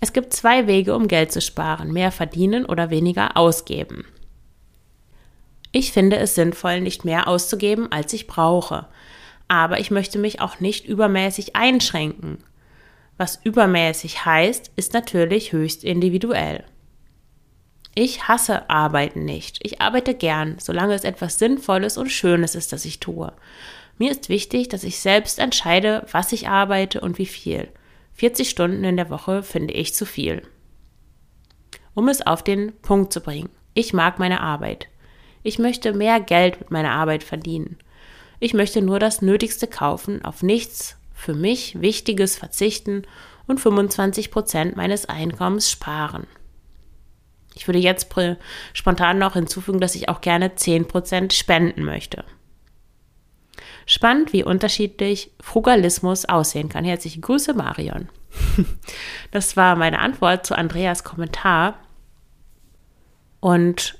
[0.00, 4.04] Es gibt zwei Wege, um Geld zu sparen, mehr verdienen oder weniger ausgeben.
[5.72, 8.86] Ich finde es sinnvoll, nicht mehr auszugeben, als ich brauche
[9.48, 12.38] aber ich möchte mich auch nicht übermäßig einschränken.
[13.16, 16.64] Was übermäßig heißt, ist natürlich höchst individuell.
[17.94, 19.58] Ich hasse Arbeiten nicht.
[19.62, 23.32] Ich arbeite gern, solange es etwas Sinnvolles und Schönes ist, das ich tue.
[23.98, 27.68] Mir ist wichtig, dass ich selbst entscheide, was ich arbeite und wie viel.
[28.14, 30.42] 40 Stunden in der Woche finde ich zu viel.
[31.94, 33.50] Um es auf den Punkt zu bringen.
[33.74, 34.88] Ich mag meine Arbeit.
[35.44, 37.78] Ich möchte mehr Geld mit meiner Arbeit verdienen.
[38.40, 43.02] Ich möchte nur das Nötigste kaufen, auf nichts für mich Wichtiges verzichten
[43.46, 46.26] und 25 Prozent meines Einkommens sparen.
[47.54, 48.14] Ich würde jetzt
[48.72, 52.24] spontan noch hinzufügen, dass ich auch gerne 10 Prozent spenden möchte.
[53.86, 56.84] Spannend, wie unterschiedlich Frugalismus aussehen kann.
[56.84, 58.08] Herzliche Grüße, Marion.
[59.30, 61.78] Das war meine Antwort zu Andreas Kommentar.
[63.40, 63.98] Und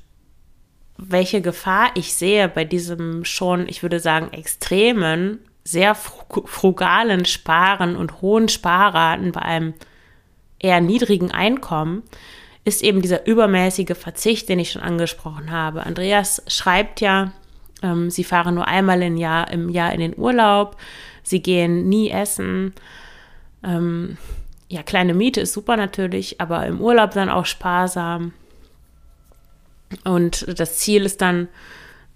[0.96, 8.20] welche Gefahr ich sehe bei diesem schon, ich würde sagen, extremen, sehr frugalen Sparen und
[8.20, 9.74] hohen Sparraten bei einem
[10.60, 12.04] eher niedrigen Einkommen,
[12.64, 15.84] ist eben dieser übermäßige Verzicht, den ich schon angesprochen habe.
[15.84, 17.32] Andreas schreibt ja,
[17.82, 20.76] ähm, sie fahren nur einmal im Jahr, im Jahr in den Urlaub,
[21.22, 22.74] sie gehen nie essen.
[23.62, 24.16] Ähm,
[24.68, 28.32] ja, kleine Miete ist super natürlich, aber im Urlaub dann auch sparsam.
[30.04, 31.48] Und das Ziel ist dann,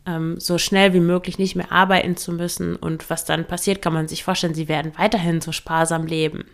[0.09, 2.75] ähm, so schnell wie möglich nicht mehr arbeiten zu müssen.
[2.77, 6.45] Und was dann passiert, kann man sich vorstellen, sie werden weiterhin so sparsam leben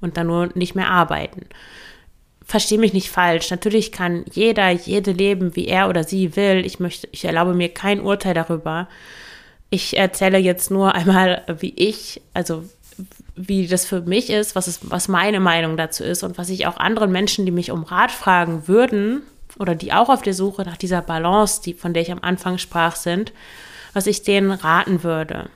[0.00, 1.46] und dann nur nicht mehr arbeiten.
[2.50, 3.48] Verstehe mich nicht falsch.
[3.52, 6.66] Natürlich kann jeder, jede leben, wie er oder sie will.
[6.66, 8.88] Ich möchte, ich erlaube mir kein Urteil darüber.
[9.70, 12.64] Ich erzähle jetzt nur einmal, wie ich, also
[13.36, 16.66] wie das für mich ist, was, ist, was meine Meinung dazu ist und was ich
[16.66, 19.22] auch anderen Menschen, die mich um Rat fragen würden,
[19.60, 22.58] oder die auch auf der Suche nach dieser Balance, die, von der ich am Anfang
[22.58, 23.32] sprach, sind,
[23.92, 25.50] was ich denen raten würde.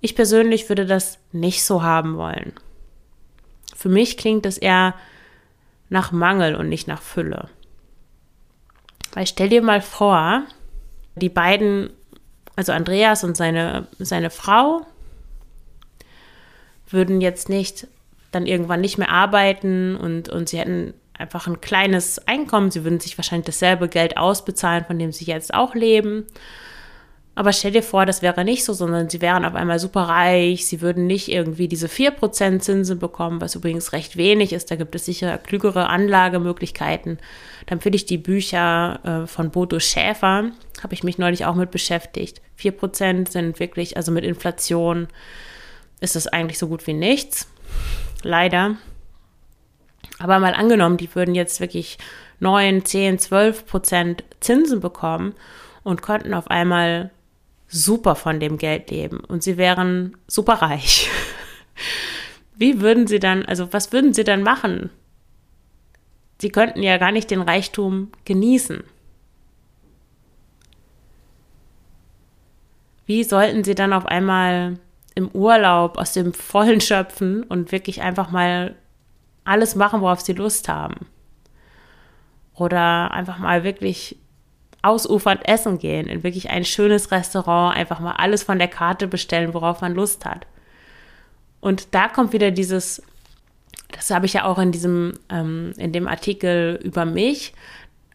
[0.00, 2.52] Ich persönlich würde das nicht so haben wollen.
[3.74, 4.94] Für mich klingt es eher
[5.88, 7.48] nach Mangel und nicht nach Fülle.
[9.12, 10.44] Weil stell dir mal vor,
[11.16, 11.90] die beiden,
[12.56, 14.86] also Andreas und seine, seine Frau,
[16.88, 17.86] würden jetzt nicht
[18.30, 22.70] dann irgendwann nicht mehr arbeiten und, und sie hätten einfach ein kleines Einkommen.
[22.70, 26.26] Sie würden sich wahrscheinlich dasselbe Geld ausbezahlen, von dem sie jetzt auch leben.
[27.34, 30.66] Aber stell dir vor, das wäre nicht so, sondern sie wären auf einmal super reich,
[30.66, 34.70] sie würden nicht irgendwie diese 4% Zinsen bekommen, was übrigens recht wenig ist.
[34.70, 37.18] Da gibt es sicher klügere Anlagemöglichkeiten.
[37.66, 40.50] Dann finde ich die Bücher äh, von Bodo Schäfer,
[40.82, 42.42] habe ich mich neulich auch mit beschäftigt.
[42.60, 45.08] 4% sind wirklich, also mit Inflation
[46.00, 47.48] ist das eigentlich so gut wie nichts.
[48.22, 48.76] Leider.
[50.18, 51.96] Aber mal angenommen, die würden jetzt wirklich
[52.40, 55.34] 9, 10, 12 Prozent Zinsen bekommen
[55.82, 57.10] und könnten auf einmal
[57.72, 61.10] super von dem Geld leben und sie wären super reich.
[62.54, 64.90] Wie würden sie dann, also was würden sie dann machen?
[66.40, 68.84] Sie könnten ja gar nicht den Reichtum genießen.
[73.06, 74.78] Wie sollten sie dann auf einmal
[75.14, 78.74] im Urlaub aus dem Vollen schöpfen und wirklich einfach mal
[79.44, 81.06] alles machen, worauf sie Lust haben.
[82.54, 84.18] Oder einfach mal wirklich
[84.82, 89.54] ausufernd essen gehen, in wirklich ein schönes Restaurant, einfach mal alles von der Karte bestellen,
[89.54, 90.46] worauf man Lust hat.
[91.60, 93.02] Und da kommt wieder dieses,
[93.92, 97.54] das habe ich ja auch in diesem, ähm, in dem Artikel über mich,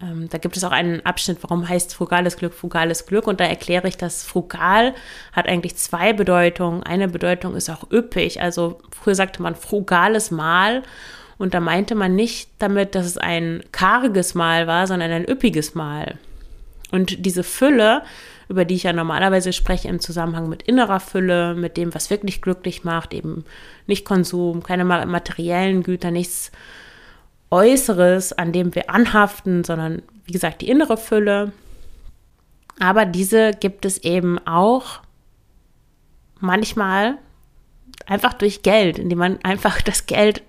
[0.01, 3.45] ähm, da gibt es auch einen Abschnitt, warum heißt frugales Glück frugales Glück und da
[3.45, 4.93] erkläre ich, dass frugal
[5.31, 6.83] hat eigentlich zwei Bedeutungen.
[6.83, 10.83] Eine Bedeutung ist auch üppig, also früher sagte man frugales Mahl
[11.37, 15.73] und da meinte man nicht damit, dass es ein karges Mahl war, sondern ein üppiges
[15.73, 16.17] Mahl.
[16.91, 18.03] Und diese Fülle,
[18.49, 22.41] über die ich ja normalerweise spreche im Zusammenhang mit innerer Fülle, mit dem, was wirklich
[22.41, 23.45] glücklich macht, eben
[23.87, 26.51] nicht Konsum, keine materiellen Güter, nichts
[27.49, 31.51] Äußeres, an dem wir anhaften, sondern wie gesagt die innere Fülle.
[32.79, 35.01] Aber diese gibt es eben auch
[36.39, 37.17] manchmal
[38.05, 40.43] einfach durch Geld, indem man einfach das Geld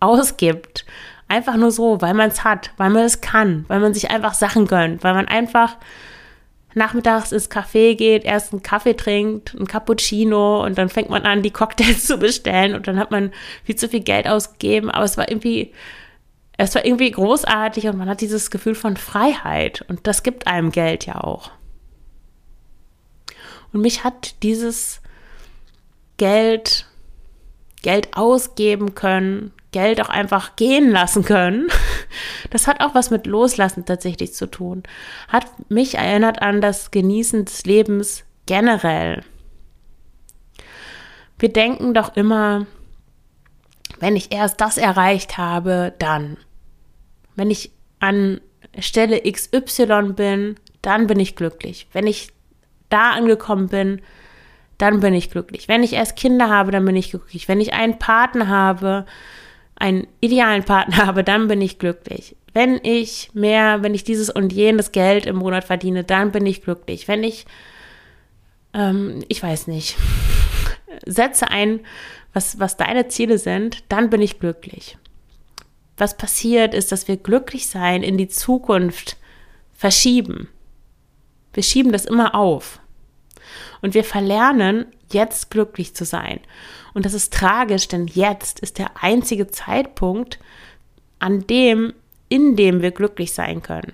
[0.00, 0.84] ausgibt.
[1.28, 4.34] Einfach nur so, weil man es hat, weil man es kann, weil man sich einfach
[4.34, 5.76] Sachen gönnt, weil man einfach
[6.74, 11.42] nachmittags ins Café geht, erst einen Kaffee trinkt, einen Cappuccino und dann fängt man an,
[11.42, 13.32] die Cocktails zu bestellen und dann hat man
[13.64, 15.72] viel zu viel Geld ausgegeben, aber es war irgendwie,
[16.56, 20.72] es war irgendwie großartig und man hat dieses Gefühl von Freiheit und das gibt einem
[20.72, 21.50] Geld ja auch.
[23.72, 25.00] Und mich hat dieses
[26.16, 26.86] Geld,
[27.82, 31.68] Geld ausgeben können, Geld auch einfach gehen lassen können.
[32.50, 34.84] Das hat auch was mit Loslassen tatsächlich zu tun.
[35.26, 39.24] Hat mich erinnert an das Genießen des Lebens generell.
[41.36, 42.66] Wir denken doch immer,
[43.98, 46.36] wenn ich erst das erreicht habe, dann.
[47.34, 48.40] Wenn ich an
[48.78, 51.88] Stelle XY bin, dann bin ich glücklich.
[51.92, 52.28] Wenn ich
[52.90, 54.00] da angekommen bin,
[54.78, 55.68] dann bin ich glücklich.
[55.68, 57.48] Wenn ich erst Kinder habe, dann bin ich glücklich.
[57.48, 59.06] Wenn ich einen Partner habe,
[59.76, 62.36] einen idealen Partner habe, dann bin ich glücklich.
[62.52, 66.62] Wenn ich mehr, wenn ich dieses und jenes Geld im Monat verdiene, dann bin ich
[66.62, 67.08] glücklich.
[67.08, 67.46] Wenn ich,
[68.72, 69.96] ähm, ich weiß nicht,
[71.06, 71.80] setze ein,
[72.32, 74.98] was, was deine Ziele sind, dann bin ich glücklich.
[75.96, 79.16] Was passiert ist, dass wir glücklich sein in die Zukunft
[79.72, 80.48] verschieben.
[81.52, 82.80] Wir schieben das immer auf.
[83.80, 86.40] Und wir verlernen, jetzt glücklich zu sein.
[86.92, 90.38] Und das ist tragisch, denn jetzt ist der einzige Zeitpunkt,
[91.18, 91.92] an dem,
[92.28, 93.92] in dem wir glücklich sein können.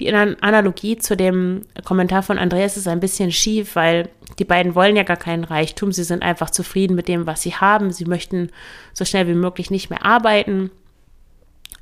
[0.00, 4.08] Die Analogie zu dem Kommentar von Andreas ist ein bisschen schief, weil
[4.40, 5.92] die beiden wollen ja gar keinen Reichtum.
[5.92, 7.92] Sie sind einfach zufrieden mit dem, was sie haben.
[7.92, 8.50] Sie möchten
[8.92, 10.72] so schnell wie möglich nicht mehr arbeiten.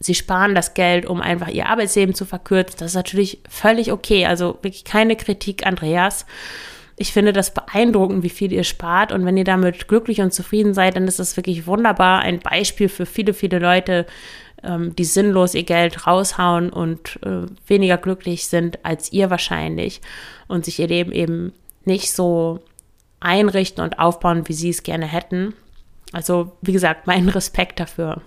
[0.03, 2.77] Sie sparen das Geld, um einfach ihr Arbeitsleben zu verkürzen.
[2.79, 4.27] Das ist natürlich völlig okay.
[4.27, 6.27] Also wirklich keine Kritik, Andreas
[6.97, 9.13] ich finde das beeindruckend, wie viel ihr spart.
[9.13, 12.21] Und wenn ihr damit glücklich und zufrieden seid, dann ist das wirklich wunderbar.
[12.21, 14.07] Ein Beispiel für viele, viele Leute,
[14.63, 20.01] ähm, die sinnlos ihr Geld raushauen und äh, weniger glücklich sind als ihr wahrscheinlich
[20.49, 21.53] und sich ihr Leben eben
[21.85, 22.61] nicht so
[23.21, 25.55] einrichten und aufbauen, wie sie es gerne hätten.
[26.13, 28.23] Also, wie gesagt, mein Respekt dafür.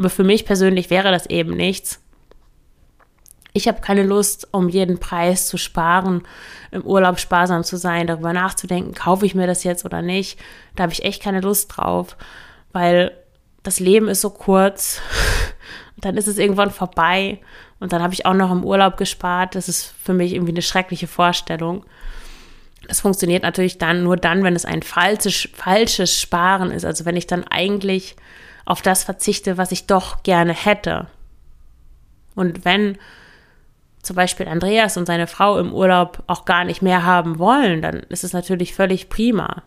[0.00, 2.00] Aber für mich persönlich wäre das eben nichts
[3.52, 6.22] ich habe keine Lust, um jeden Preis zu sparen,
[6.70, 10.38] im Urlaub sparsam zu sein, darüber nachzudenken, kaufe ich mir das jetzt oder nicht.
[10.76, 12.16] Da habe ich echt keine Lust drauf,
[12.72, 13.12] weil
[13.62, 15.00] das Leben ist so kurz.
[15.96, 17.40] Und dann ist es irgendwann vorbei.
[17.80, 19.54] Und dann habe ich auch noch im Urlaub gespart.
[19.54, 21.84] Das ist für mich irgendwie eine schreckliche Vorstellung.
[22.86, 26.84] Das funktioniert natürlich dann nur dann, wenn es ein falsches, falsches Sparen ist.
[26.84, 28.16] Also wenn ich dann eigentlich
[28.70, 31.08] auf das verzichte, was ich doch gerne hätte.
[32.36, 32.98] Und wenn
[34.00, 37.96] zum Beispiel Andreas und seine Frau im Urlaub auch gar nicht mehr haben wollen, dann
[38.10, 39.64] ist es natürlich völlig prima.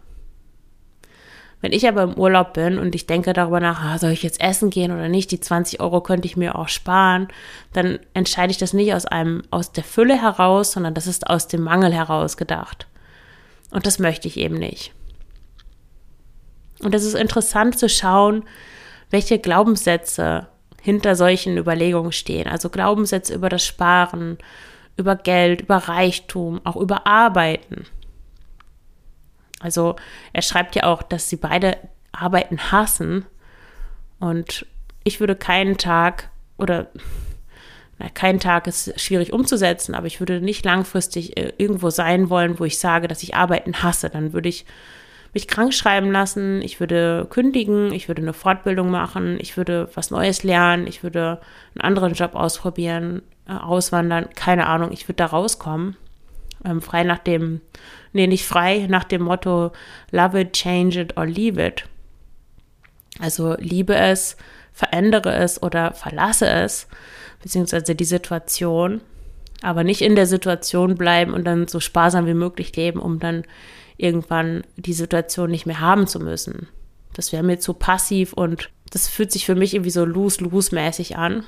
[1.59, 4.39] Wenn ich aber im Urlaub bin und ich denke darüber nach, ah, soll ich jetzt
[4.39, 7.27] essen gehen oder nicht, die 20 Euro könnte ich mir auch sparen,
[7.73, 11.49] dann entscheide ich das nicht aus einem, aus der Fülle heraus, sondern das ist aus
[11.49, 12.87] dem Mangel heraus gedacht.
[13.69, 14.93] Und das möchte ich eben nicht.
[16.79, 18.43] Und es ist interessant zu schauen,
[19.13, 20.47] welche Glaubenssätze
[20.81, 22.47] hinter solchen Überlegungen stehen.
[22.47, 24.39] Also Glaubenssätze über das Sparen,
[24.97, 27.85] über Geld, über Reichtum, auch über Arbeiten.
[29.59, 29.95] Also
[30.33, 31.77] er schreibt ja auch, dass sie beide
[32.11, 33.27] Arbeiten hassen.
[34.19, 34.65] Und
[35.03, 36.87] ich würde keinen Tag oder
[37.99, 42.59] na, kein Tag ist schwierig umzusetzen, aber ich würde nicht langfristig äh, irgendwo sein wollen,
[42.59, 44.09] wo ich sage, dass ich Arbeiten hasse.
[44.09, 44.65] Dann würde ich
[45.33, 50.11] mich krank schreiben lassen, ich würde kündigen, ich würde eine Fortbildung machen, ich würde was
[50.11, 51.41] Neues lernen, ich würde
[51.73, 55.97] einen anderen Job ausprobieren, äh, auswandern, keine Ahnung, ich würde da rauskommen.
[56.65, 57.61] Ähm, frei nach dem,
[58.13, 59.71] nee, nicht frei, nach dem Motto
[60.11, 61.85] Love it, change it or leave it.
[63.19, 64.37] Also liebe es,
[64.71, 66.87] verändere es oder verlasse es,
[67.41, 69.01] beziehungsweise die Situation,
[69.61, 73.43] aber nicht in der Situation bleiben und dann so sparsam wie möglich leben, um dann
[73.97, 76.67] irgendwann die Situation nicht mehr haben zu müssen.
[77.13, 81.43] Das wäre mir zu passiv und das fühlt sich für mich irgendwie so lose-lose-mäßig an.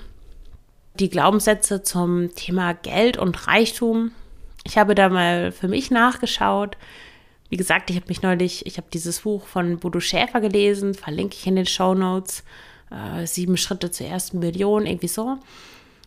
[1.00, 4.12] Die Glaubenssätze zum Thema Geld und Reichtum.
[4.64, 6.78] Ich habe da mal für mich nachgeschaut.
[7.50, 11.36] Wie gesagt, ich habe mich neulich, ich habe dieses Buch von Bodo Schäfer gelesen, verlinke
[11.36, 12.44] ich in den Show Notes.
[12.90, 15.38] Äh, sieben Schritte zur ersten Million, irgendwie so.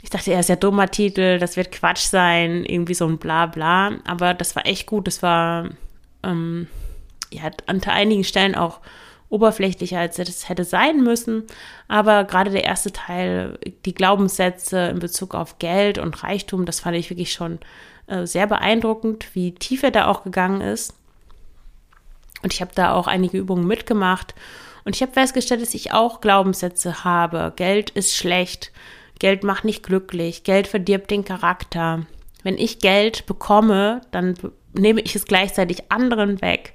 [0.03, 3.99] Ich dachte, er ist ja dummer Titel, das wird Quatsch sein, irgendwie so ein Blabla.
[4.05, 5.07] Aber das war echt gut.
[5.07, 5.69] Das war
[6.23, 6.67] ähm,
[7.31, 8.81] ja, an einigen Stellen auch
[9.29, 11.45] oberflächlicher, als es hätte sein müssen.
[11.87, 16.97] Aber gerade der erste Teil, die Glaubenssätze in Bezug auf Geld und Reichtum, das fand
[16.97, 17.59] ich wirklich schon
[18.07, 20.95] äh, sehr beeindruckend, wie tief er da auch gegangen ist.
[22.43, 24.35] Und ich habe da auch einige Übungen mitgemacht.
[24.85, 27.53] Und ich habe festgestellt, dass ich auch Glaubenssätze habe.
[27.57, 28.73] Geld ist schlecht.
[29.19, 32.07] Geld macht nicht glücklich, Geld verdirbt den Charakter.
[32.43, 34.37] Wenn ich Geld bekomme, dann
[34.79, 36.75] nehme ich es gleichzeitig anderen weg.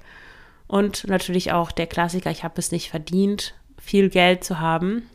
[0.66, 5.08] Und natürlich auch der Klassiker, ich habe es nicht verdient, viel Geld zu haben.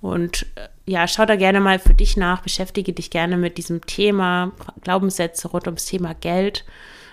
[0.00, 3.84] Und äh, ja, schau da gerne mal für dich nach, beschäftige dich gerne mit diesem
[3.84, 6.64] Thema, Glaubenssätze rund ums Thema Geld.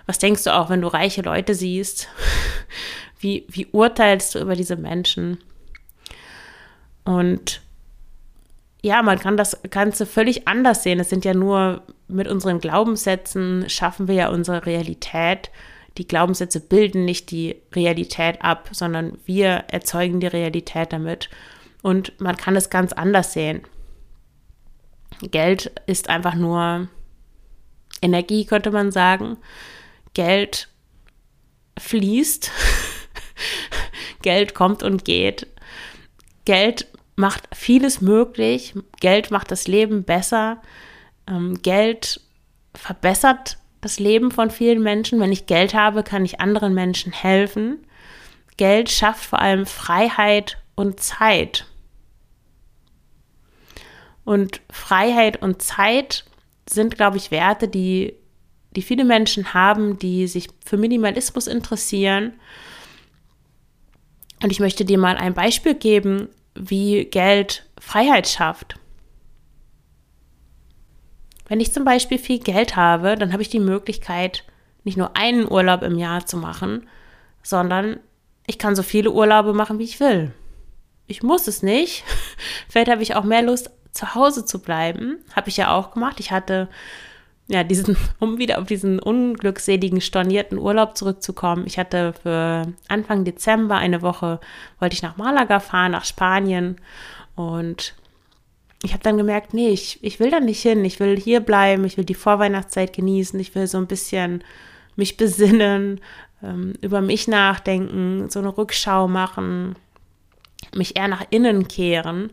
[0.05, 2.09] Was denkst du auch, wenn du reiche Leute siehst?
[3.19, 5.37] Wie, wie urteilst du über diese Menschen?
[7.05, 7.61] Und
[8.81, 10.99] ja, man kann das Ganze völlig anders sehen.
[10.99, 15.51] Es sind ja nur mit unseren Glaubenssätzen schaffen wir ja unsere Realität.
[15.97, 21.29] Die Glaubenssätze bilden nicht die Realität ab, sondern wir erzeugen die Realität damit.
[21.81, 23.61] Und man kann es ganz anders sehen.
[25.21, 26.87] Geld ist einfach nur
[28.01, 29.37] Energie, könnte man sagen.
[30.13, 30.69] Geld
[31.79, 32.51] fließt.
[34.21, 35.47] Geld kommt und geht.
[36.45, 38.73] Geld macht vieles möglich.
[38.99, 40.61] Geld macht das Leben besser.
[41.27, 42.21] Ähm, Geld
[42.73, 45.19] verbessert das Leben von vielen Menschen.
[45.19, 47.85] Wenn ich Geld habe, kann ich anderen Menschen helfen.
[48.57, 51.65] Geld schafft vor allem Freiheit und Zeit.
[54.23, 56.23] Und Freiheit und Zeit
[56.69, 58.13] sind, glaube ich, Werte, die,
[58.71, 62.33] die viele Menschen haben, die sich für Minimalismus interessieren.
[64.41, 68.79] Und ich möchte dir mal ein Beispiel geben, wie Geld Freiheit schafft.
[71.53, 74.43] Wenn ich zum Beispiel viel Geld habe, dann habe ich die Möglichkeit,
[74.83, 76.89] nicht nur einen Urlaub im Jahr zu machen,
[77.43, 77.99] sondern
[78.47, 80.31] ich kann so viele Urlaube machen, wie ich will.
[81.05, 82.05] Ich muss es nicht.
[82.69, 85.19] Vielleicht habe ich auch mehr Lust, zu Hause zu bleiben.
[85.35, 86.19] Habe ich ja auch gemacht.
[86.19, 86.69] Ich hatte
[87.47, 91.67] ja diesen, um wieder auf diesen unglückseligen, stornierten Urlaub zurückzukommen.
[91.67, 94.39] Ich hatte für Anfang Dezember eine Woche,
[94.79, 96.77] wollte ich nach Malaga fahren, nach Spanien.
[97.35, 97.93] Und
[98.83, 100.83] ich habe dann gemerkt, nee, ich, ich will da nicht hin.
[100.83, 101.85] Ich will hier bleiben.
[101.85, 103.39] Ich will die Vorweihnachtszeit genießen.
[103.39, 104.43] Ich will so ein bisschen
[104.97, 106.01] mich besinnen,
[106.43, 109.75] ähm, über mich nachdenken, so eine Rückschau machen,
[110.75, 112.31] mich eher nach innen kehren.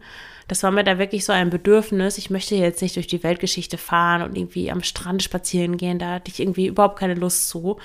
[0.48, 2.18] Das war mir da wirklich so ein Bedürfnis.
[2.18, 6.00] Ich möchte jetzt nicht durch die Weltgeschichte fahren und irgendwie am Strand spazieren gehen.
[6.00, 7.78] Da hatte ich irgendwie überhaupt keine Lust zu.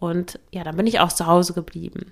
[0.00, 2.10] Und ja, dann bin ich auch zu Hause geblieben.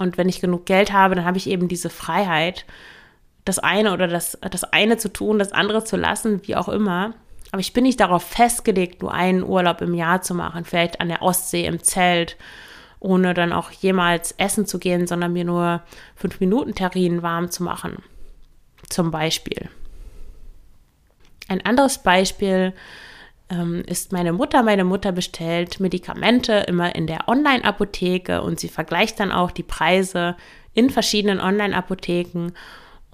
[0.00, 2.64] Und wenn ich genug Geld habe, dann habe ich eben diese Freiheit,
[3.44, 7.14] das eine oder das, das eine zu tun, das andere zu lassen, wie auch immer.
[7.52, 11.08] Aber ich bin nicht darauf festgelegt, nur einen Urlaub im Jahr zu machen, vielleicht an
[11.08, 12.36] der Ostsee im Zelt,
[13.00, 15.82] ohne dann auch jemals essen zu gehen, sondern mir nur
[16.14, 18.02] fünf Minuten Terrinen warm zu machen.
[18.88, 19.68] Zum Beispiel.
[21.48, 22.72] Ein anderes Beispiel
[23.50, 24.62] ähm, ist meine Mutter.
[24.62, 30.36] Meine Mutter bestellt Medikamente immer in der Online-Apotheke und sie vergleicht dann auch die Preise
[30.72, 32.52] in verschiedenen Online-Apotheken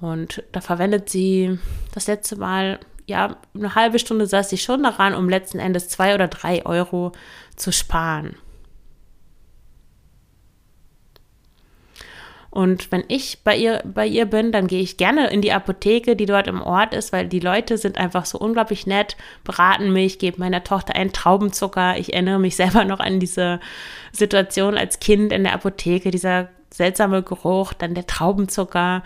[0.01, 1.59] und da verwendet sie
[1.95, 6.15] das letzte Mal, ja, eine halbe Stunde saß sie schon daran, um letzten Endes zwei
[6.15, 7.13] oder drei Euro
[7.55, 8.37] zu sparen.
[12.57, 16.17] Und wenn ich bei ihr, bei ihr bin, dann gehe ich gerne in die Apotheke,
[16.17, 20.19] die dort im Ort ist, weil die Leute sind einfach so unglaublich nett, beraten mich,
[20.19, 21.99] geben meiner Tochter einen Traubenzucker.
[21.99, 23.61] Ich erinnere mich selber noch an diese
[24.11, 29.03] Situation als Kind in der Apotheke, dieser seltsame Geruch, dann der Traubenzucker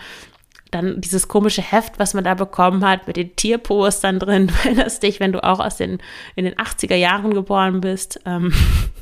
[0.70, 4.46] dann dieses komische Heft, was man da bekommen hat, mit den Tierpostern drin.
[4.62, 5.98] Du erinnerst dich, wenn du auch aus den,
[6.36, 8.20] in den 80er Jahren geboren bist.
[8.26, 8.52] Ähm,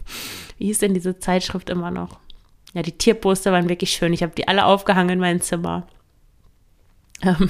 [0.59, 2.19] wie hieß denn diese Zeitschrift immer noch?
[2.75, 4.13] Ja, die Tierposter waren wirklich schön.
[4.13, 5.87] Ich habe die alle aufgehangen in mein Zimmer.
[7.23, 7.49] Ähm,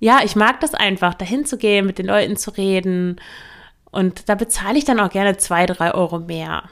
[0.00, 3.20] ja, ich mag das einfach, dahin zu gehen, mit den Leuten zu reden.
[3.90, 6.64] Und da bezahle ich dann auch gerne zwei, drei Euro mehr.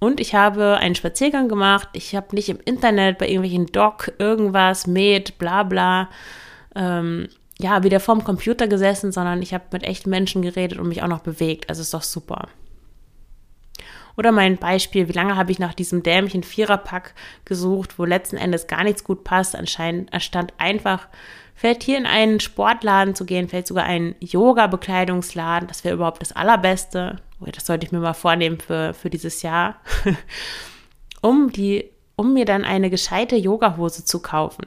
[0.00, 1.88] Und ich habe einen Spaziergang gemacht.
[1.92, 6.08] Ich habe nicht im Internet bei irgendwelchen Doc irgendwas, Med, bla bla,
[6.76, 11.02] ähm, ja, wieder vorm Computer gesessen, sondern ich habe mit echten Menschen geredet und mich
[11.02, 11.68] auch noch bewegt.
[11.68, 12.48] Also ist doch super.
[14.16, 18.66] Oder mein Beispiel, wie lange habe ich nach diesem dämlichen Viererpack gesucht, wo letzten Endes
[18.66, 19.54] gar nichts gut passt.
[19.54, 21.08] Anscheinend stand einfach,
[21.54, 25.68] vielleicht hier in einen Sportladen zu gehen, vielleicht sogar einen Yoga-Bekleidungsladen.
[25.68, 29.80] Das wäre überhaupt das Allerbeste das sollte ich mir mal vornehmen für, für dieses Jahr,
[31.22, 34.66] um, die, um mir dann eine gescheite Yogahose zu kaufen.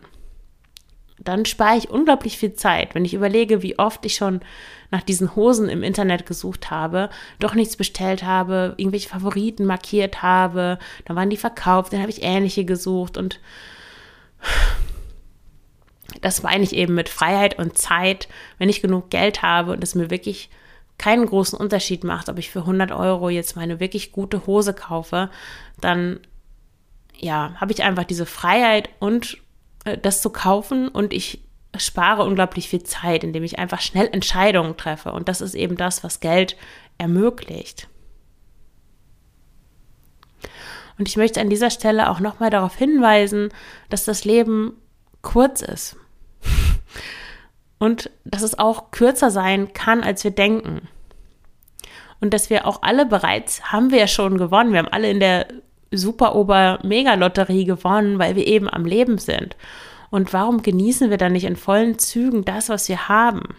[1.20, 4.42] Dann spare ich unglaublich viel Zeit, wenn ich überlege, wie oft ich schon
[4.90, 7.10] nach diesen Hosen im Internet gesucht habe,
[7.40, 12.24] doch nichts bestellt habe, irgendwelche Favoriten markiert habe, dann waren die verkauft, dann habe ich
[12.24, 13.40] ähnliche gesucht und
[16.22, 19.96] das meine ich eben mit Freiheit und Zeit, wenn ich genug Geld habe und es
[19.96, 20.50] mir wirklich
[21.02, 25.32] keinen großen Unterschied macht, ob ich für 100 Euro jetzt meine wirklich gute Hose kaufe,
[25.80, 26.20] dann
[27.18, 29.40] ja, habe ich einfach diese Freiheit und
[29.84, 31.44] äh, das zu kaufen und ich
[31.76, 35.12] spare unglaublich viel Zeit, indem ich einfach schnell Entscheidungen treffe.
[35.12, 36.56] Und das ist eben das, was Geld
[37.00, 37.88] ermöglicht.
[41.00, 43.50] Und ich möchte an dieser Stelle auch nochmal darauf hinweisen,
[43.90, 44.74] dass das Leben
[45.24, 45.96] kurz ist.
[47.82, 50.88] Und dass es auch kürzer sein kann, als wir denken.
[52.20, 54.72] Und dass wir auch alle bereits, haben wir ja schon gewonnen.
[54.72, 55.48] Wir haben alle in der
[55.90, 59.56] Super-Ober-Mega-Lotterie gewonnen, weil wir eben am Leben sind.
[60.12, 63.56] Und warum genießen wir dann nicht in vollen Zügen das, was wir haben?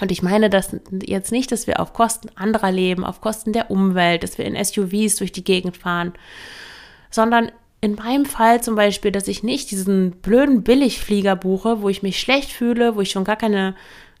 [0.00, 3.70] Und ich meine das jetzt nicht, dass wir auf Kosten anderer leben, auf Kosten der
[3.70, 6.14] Umwelt, dass wir in SUVs durch die Gegend fahren,
[7.10, 12.02] sondern in meinem Fall zum Beispiel, dass ich nicht diesen blöden Billigflieger buche, wo ich
[12.02, 13.74] mich schlecht fühle, wo ich schon gar keine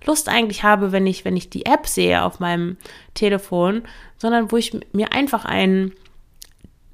[0.04, 2.76] Lust eigentlich habe, wenn ich, wenn ich die App sehe auf meinem
[3.14, 3.82] Telefon,
[4.18, 5.92] sondern wo ich mir einfach einen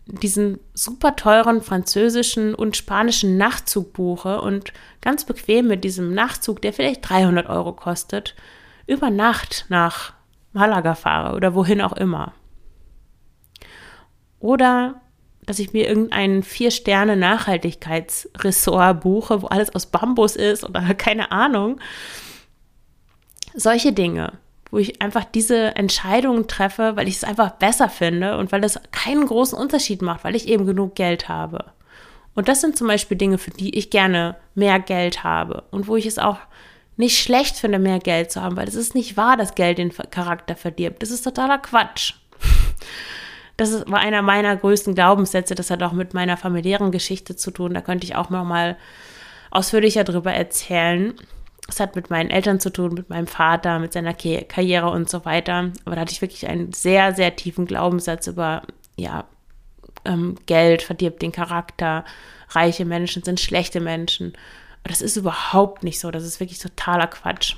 [0.07, 6.73] diesen super teuren französischen und spanischen Nachtzug buche und ganz bequem mit diesem Nachtzug, der
[6.73, 8.35] vielleicht 300 Euro kostet,
[8.87, 10.13] über Nacht nach
[10.53, 12.33] Malaga fahre oder wohin auch immer.
[14.39, 15.01] Oder
[15.47, 21.81] dass ich mir irgendeinen Vier-Sterne-Nachhaltigkeitsressort buche, wo alles aus Bambus ist oder keine Ahnung.
[23.55, 24.39] Solche Dinge
[24.73, 28.81] wo ich einfach diese Entscheidungen treffe, weil ich es einfach besser finde und weil es
[28.91, 31.67] keinen großen Unterschied macht, weil ich eben genug Geld habe.
[32.35, 35.97] Und das sind zum Beispiel Dinge, für die ich gerne mehr Geld habe und wo
[35.97, 36.39] ich es auch
[36.97, 39.93] nicht schlecht finde, mehr Geld zu haben, weil es ist nicht wahr, dass Geld den
[39.93, 41.03] Charakter verdirbt.
[41.03, 42.15] Das ist totaler Quatsch.
[43.57, 45.55] Das war einer meiner größten Glaubenssätze.
[45.55, 47.75] Das hat auch mit meiner familiären Geschichte zu tun.
[47.75, 48.77] Da könnte ich auch noch mal
[49.51, 51.15] ausführlicher drüber erzählen.
[51.69, 55.25] Es hat mit meinen Eltern zu tun, mit meinem Vater, mit seiner Karriere und so
[55.25, 55.71] weiter.
[55.85, 58.63] Aber da hatte ich wirklich einen sehr, sehr tiefen Glaubenssatz über,
[58.97, 59.25] ja,
[60.05, 62.05] ähm, Geld verdirbt den Charakter,
[62.49, 64.33] reiche Menschen sind schlechte Menschen.
[64.83, 66.11] Aber das ist überhaupt nicht so.
[66.11, 67.55] Das ist wirklich totaler Quatsch.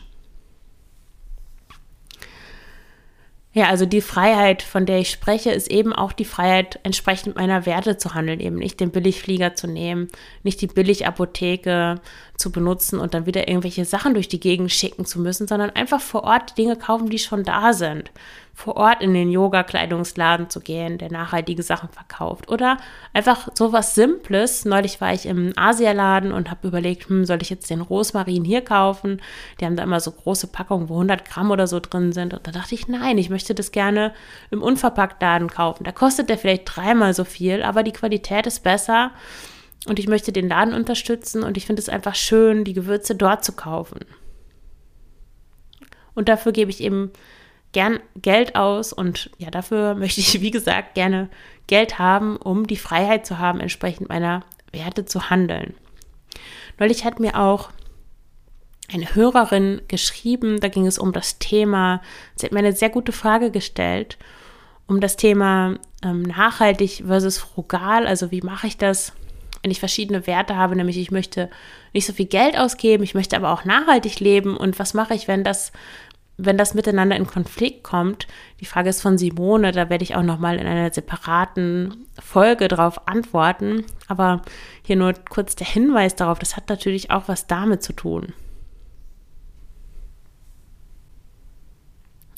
[3.56, 7.66] Ja, also die Freiheit, von der ich spreche, ist eben auch die Freiheit, entsprechend meiner
[7.66, 10.08] Werte zu handeln, eben nicht den Billigflieger zu nehmen,
[10.42, 12.00] nicht die Billigapotheke
[12.36, 16.00] zu benutzen und dann wieder irgendwelche Sachen durch die Gegend schicken zu müssen, sondern einfach
[16.00, 18.10] vor Ort Dinge kaufen, die schon da sind
[18.54, 22.48] vor Ort in den Yoga-Kleidungsladen zu gehen, der nachhaltige Sachen verkauft.
[22.48, 22.76] Oder
[23.12, 24.64] einfach so was Simples.
[24.64, 28.62] Neulich war ich im Asialaden und habe überlegt, hm, soll ich jetzt den Rosmarin hier
[28.62, 29.20] kaufen?
[29.60, 32.32] Die haben da immer so große Packungen, wo 100 Gramm oder so drin sind.
[32.32, 34.14] Und da dachte ich, nein, ich möchte das gerne
[34.52, 35.82] im Unverpacktladen kaufen.
[35.82, 39.10] Da kostet der vielleicht dreimal so viel, aber die Qualität ist besser.
[39.86, 43.44] Und ich möchte den Laden unterstützen und ich finde es einfach schön, die Gewürze dort
[43.44, 44.00] zu kaufen.
[46.14, 47.10] Und dafür gebe ich eben
[47.74, 51.28] gern Geld aus und ja, dafür möchte ich, wie gesagt, gerne
[51.66, 55.74] Geld haben, um die Freiheit zu haben, entsprechend meiner Werte zu handeln.
[56.78, 57.70] Neulich hat mir auch
[58.92, 62.02] eine Hörerin geschrieben, da ging es um das Thema,
[62.36, 64.18] sie hat mir eine sehr gute Frage gestellt,
[64.86, 69.12] um das Thema ähm, nachhaltig versus frugal, also wie mache ich das,
[69.62, 71.48] wenn ich verschiedene Werte habe, nämlich ich möchte
[71.94, 75.26] nicht so viel Geld ausgeben, ich möchte aber auch nachhaltig leben und was mache ich,
[75.28, 75.72] wenn das
[76.36, 78.26] wenn das miteinander in Konflikt kommt,
[78.60, 82.68] die Frage ist von Simone, da werde ich auch noch mal in einer separaten Folge
[82.68, 84.42] darauf antworten, aber
[84.82, 88.32] hier nur kurz der Hinweis darauf, das hat natürlich auch was damit zu tun.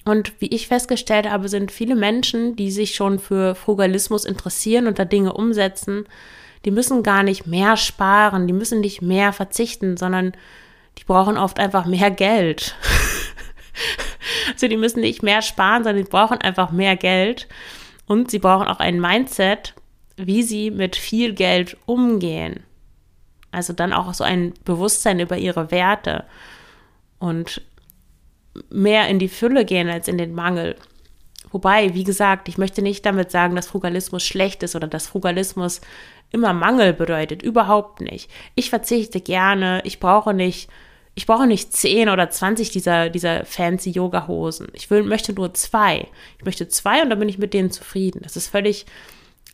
[0.05, 5.01] Und wie ich festgestellt habe, sind viele Menschen, die sich schon für Frugalismus interessieren und
[5.01, 6.07] da Dinge umsetzen,
[6.65, 10.33] die müssen gar nicht mehr sparen, die müssen nicht mehr verzichten, sondern
[10.99, 12.77] die brauchen oft einfach mehr Geld.
[14.53, 17.49] Also die müssen nicht mehr sparen, sondern die brauchen einfach mehr Geld.
[18.07, 19.75] Und sie brauchen auch ein Mindset,
[20.17, 22.61] wie sie mit viel Geld umgehen.
[23.51, 26.25] Also dann auch so ein Bewusstsein über ihre Werte
[27.19, 27.63] und
[28.71, 30.77] mehr in die Fülle gehen als in den Mangel.
[31.51, 35.81] Wobei, wie gesagt, ich möchte nicht damit sagen, dass Frugalismus schlecht ist oder dass Frugalismus
[36.31, 37.43] immer Mangel bedeutet.
[37.43, 38.31] Überhaupt nicht.
[38.55, 40.69] Ich verzichte gerne, ich brauche nicht
[41.17, 44.69] ich brauche nicht 10 oder 20 dieser, dieser fancy Yoga-Hosen.
[44.75, 46.09] Ich will, möchte nur zwei.
[46.39, 48.21] Ich möchte zwei und dann bin ich mit denen zufrieden.
[48.23, 48.85] Das ist völlig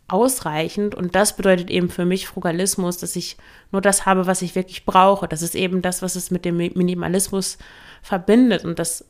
[0.09, 3.37] ausreichend und das bedeutet eben für mich Frugalismus, dass ich
[3.71, 5.29] nur das habe, was ich wirklich brauche.
[5.29, 7.59] Das ist eben das, was es mit dem Minimalismus
[8.03, 9.05] verbindet und das,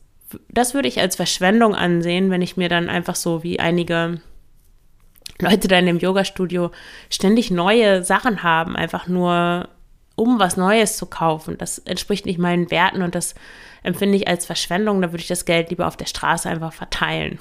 [0.47, 4.21] das würde ich als Verschwendung ansehen, wenn ich mir dann einfach so wie einige
[5.39, 6.69] Leute da in dem Yoga-Studio
[7.09, 9.69] ständig neue Sachen haben, einfach nur
[10.15, 11.57] um was Neues zu kaufen.
[11.57, 13.35] Das entspricht nicht meinen Werten und das
[13.81, 15.01] empfinde ich als Verschwendung.
[15.01, 17.39] Da würde ich das Geld lieber auf der Straße einfach verteilen.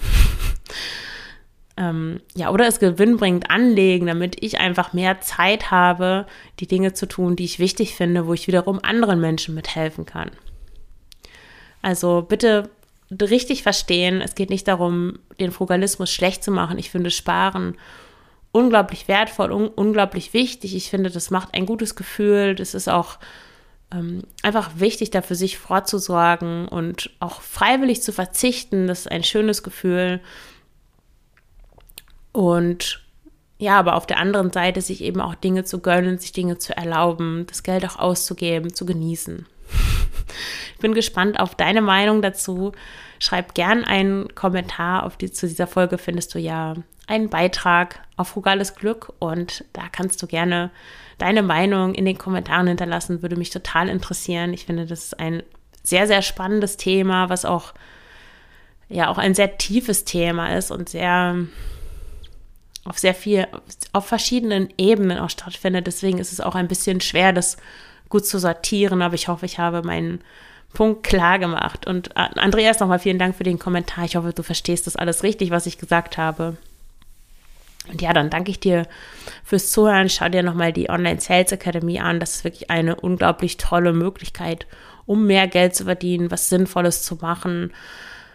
[1.76, 6.26] ähm, ja, oder es gewinnbringend anlegen, damit ich einfach mehr Zeit habe,
[6.60, 10.30] die Dinge zu tun, die ich wichtig finde, wo ich wiederum anderen Menschen mithelfen kann.
[11.82, 12.70] Also bitte
[13.20, 16.78] richtig verstehen, es geht nicht darum, den Frugalismus schlecht zu machen.
[16.78, 17.76] Ich finde Sparen
[18.52, 20.76] unglaublich wertvoll, un unglaublich wichtig.
[20.76, 22.54] Ich finde, das macht ein gutes Gefühl.
[22.54, 23.18] Das ist auch
[23.92, 28.86] ähm, einfach wichtig, da für sich vorzusorgen und auch freiwillig zu verzichten.
[28.86, 30.20] Das ist ein schönes Gefühl.
[32.32, 33.02] Und
[33.58, 36.76] ja, aber auf der anderen Seite sich eben auch Dinge zu gönnen, sich Dinge zu
[36.76, 39.46] erlauben, das Geld auch auszugeben, zu genießen.
[40.74, 42.72] Ich bin gespannt auf deine Meinung dazu.
[43.20, 46.74] Schreib gern einen Kommentar auf die, zu dieser Folge, findest du ja
[47.12, 50.70] einen Beitrag auf Frugales Glück und da kannst du gerne
[51.18, 54.54] deine Meinung in den Kommentaren hinterlassen, würde mich total interessieren.
[54.54, 55.42] Ich finde, das ist ein
[55.82, 57.74] sehr, sehr spannendes Thema, was auch
[58.88, 61.36] ja auch ein sehr tiefes Thema ist und sehr
[62.84, 63.46] auf sehr viel,
[63.92, 65.86] auf verschiedenen Ebenen auch stattfindet.
[65.86, 67.58] Deswegen ist es auch ein bisschen schwer, das
[68.08, 70.20] gut zu sortieren, aber ich hoffe, ich habe meinen
[70.72, 71.86] Punkt klar gemacht.
[71.86, 74.04] Und äh, Andreas, nochmal vielen Dank für den Kommentar.
[74.04, 76.56] Ich hoffe, du verstehst das alles richtig, was ich gesagt habe.
[77.88, 78.86] Und ja, dann danke ich dir
[79.44, 80.08] fürs Zuhören.
[80.08, 82.20] Schau dir nochmal die Online Sales Academy an.
[82.20, 84.66] Das ist wirklich eine unglaublich tolle Möglichkeit,
[85.04, 87.72] um mehr Geld zu verdienen, was Sinnvolles zu machen,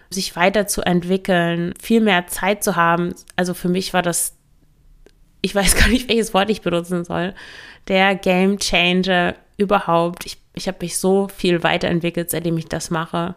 [0.10, 3.16] sich weiterzuentwickeln, viel mehr Zeit zu haben.
[3.36, 4.38] Also für mich war das
[5.42, 7.34] ich weiß gar nicht, welches Wort ich benutzen soll,
[7.88, 10.26] der Game Changer überhaupt.
[10.26, 13.36] Ich, ich habe mich so viel weiterentwickelt, seitdem ich das mache.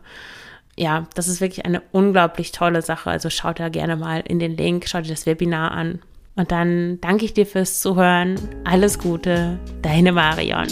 [0.77, 3.11] Ja, das ist wirklich eine unglaublich tolle Sache.
[3.11, 6.01] Also schaut da gerne mal in den Link, schaut dir das Webinar an.
[6.37, 8.37] Und dann danke ich dir fürs Zuhören.
[8.65, 10.69] Alles Gute, deine Marion.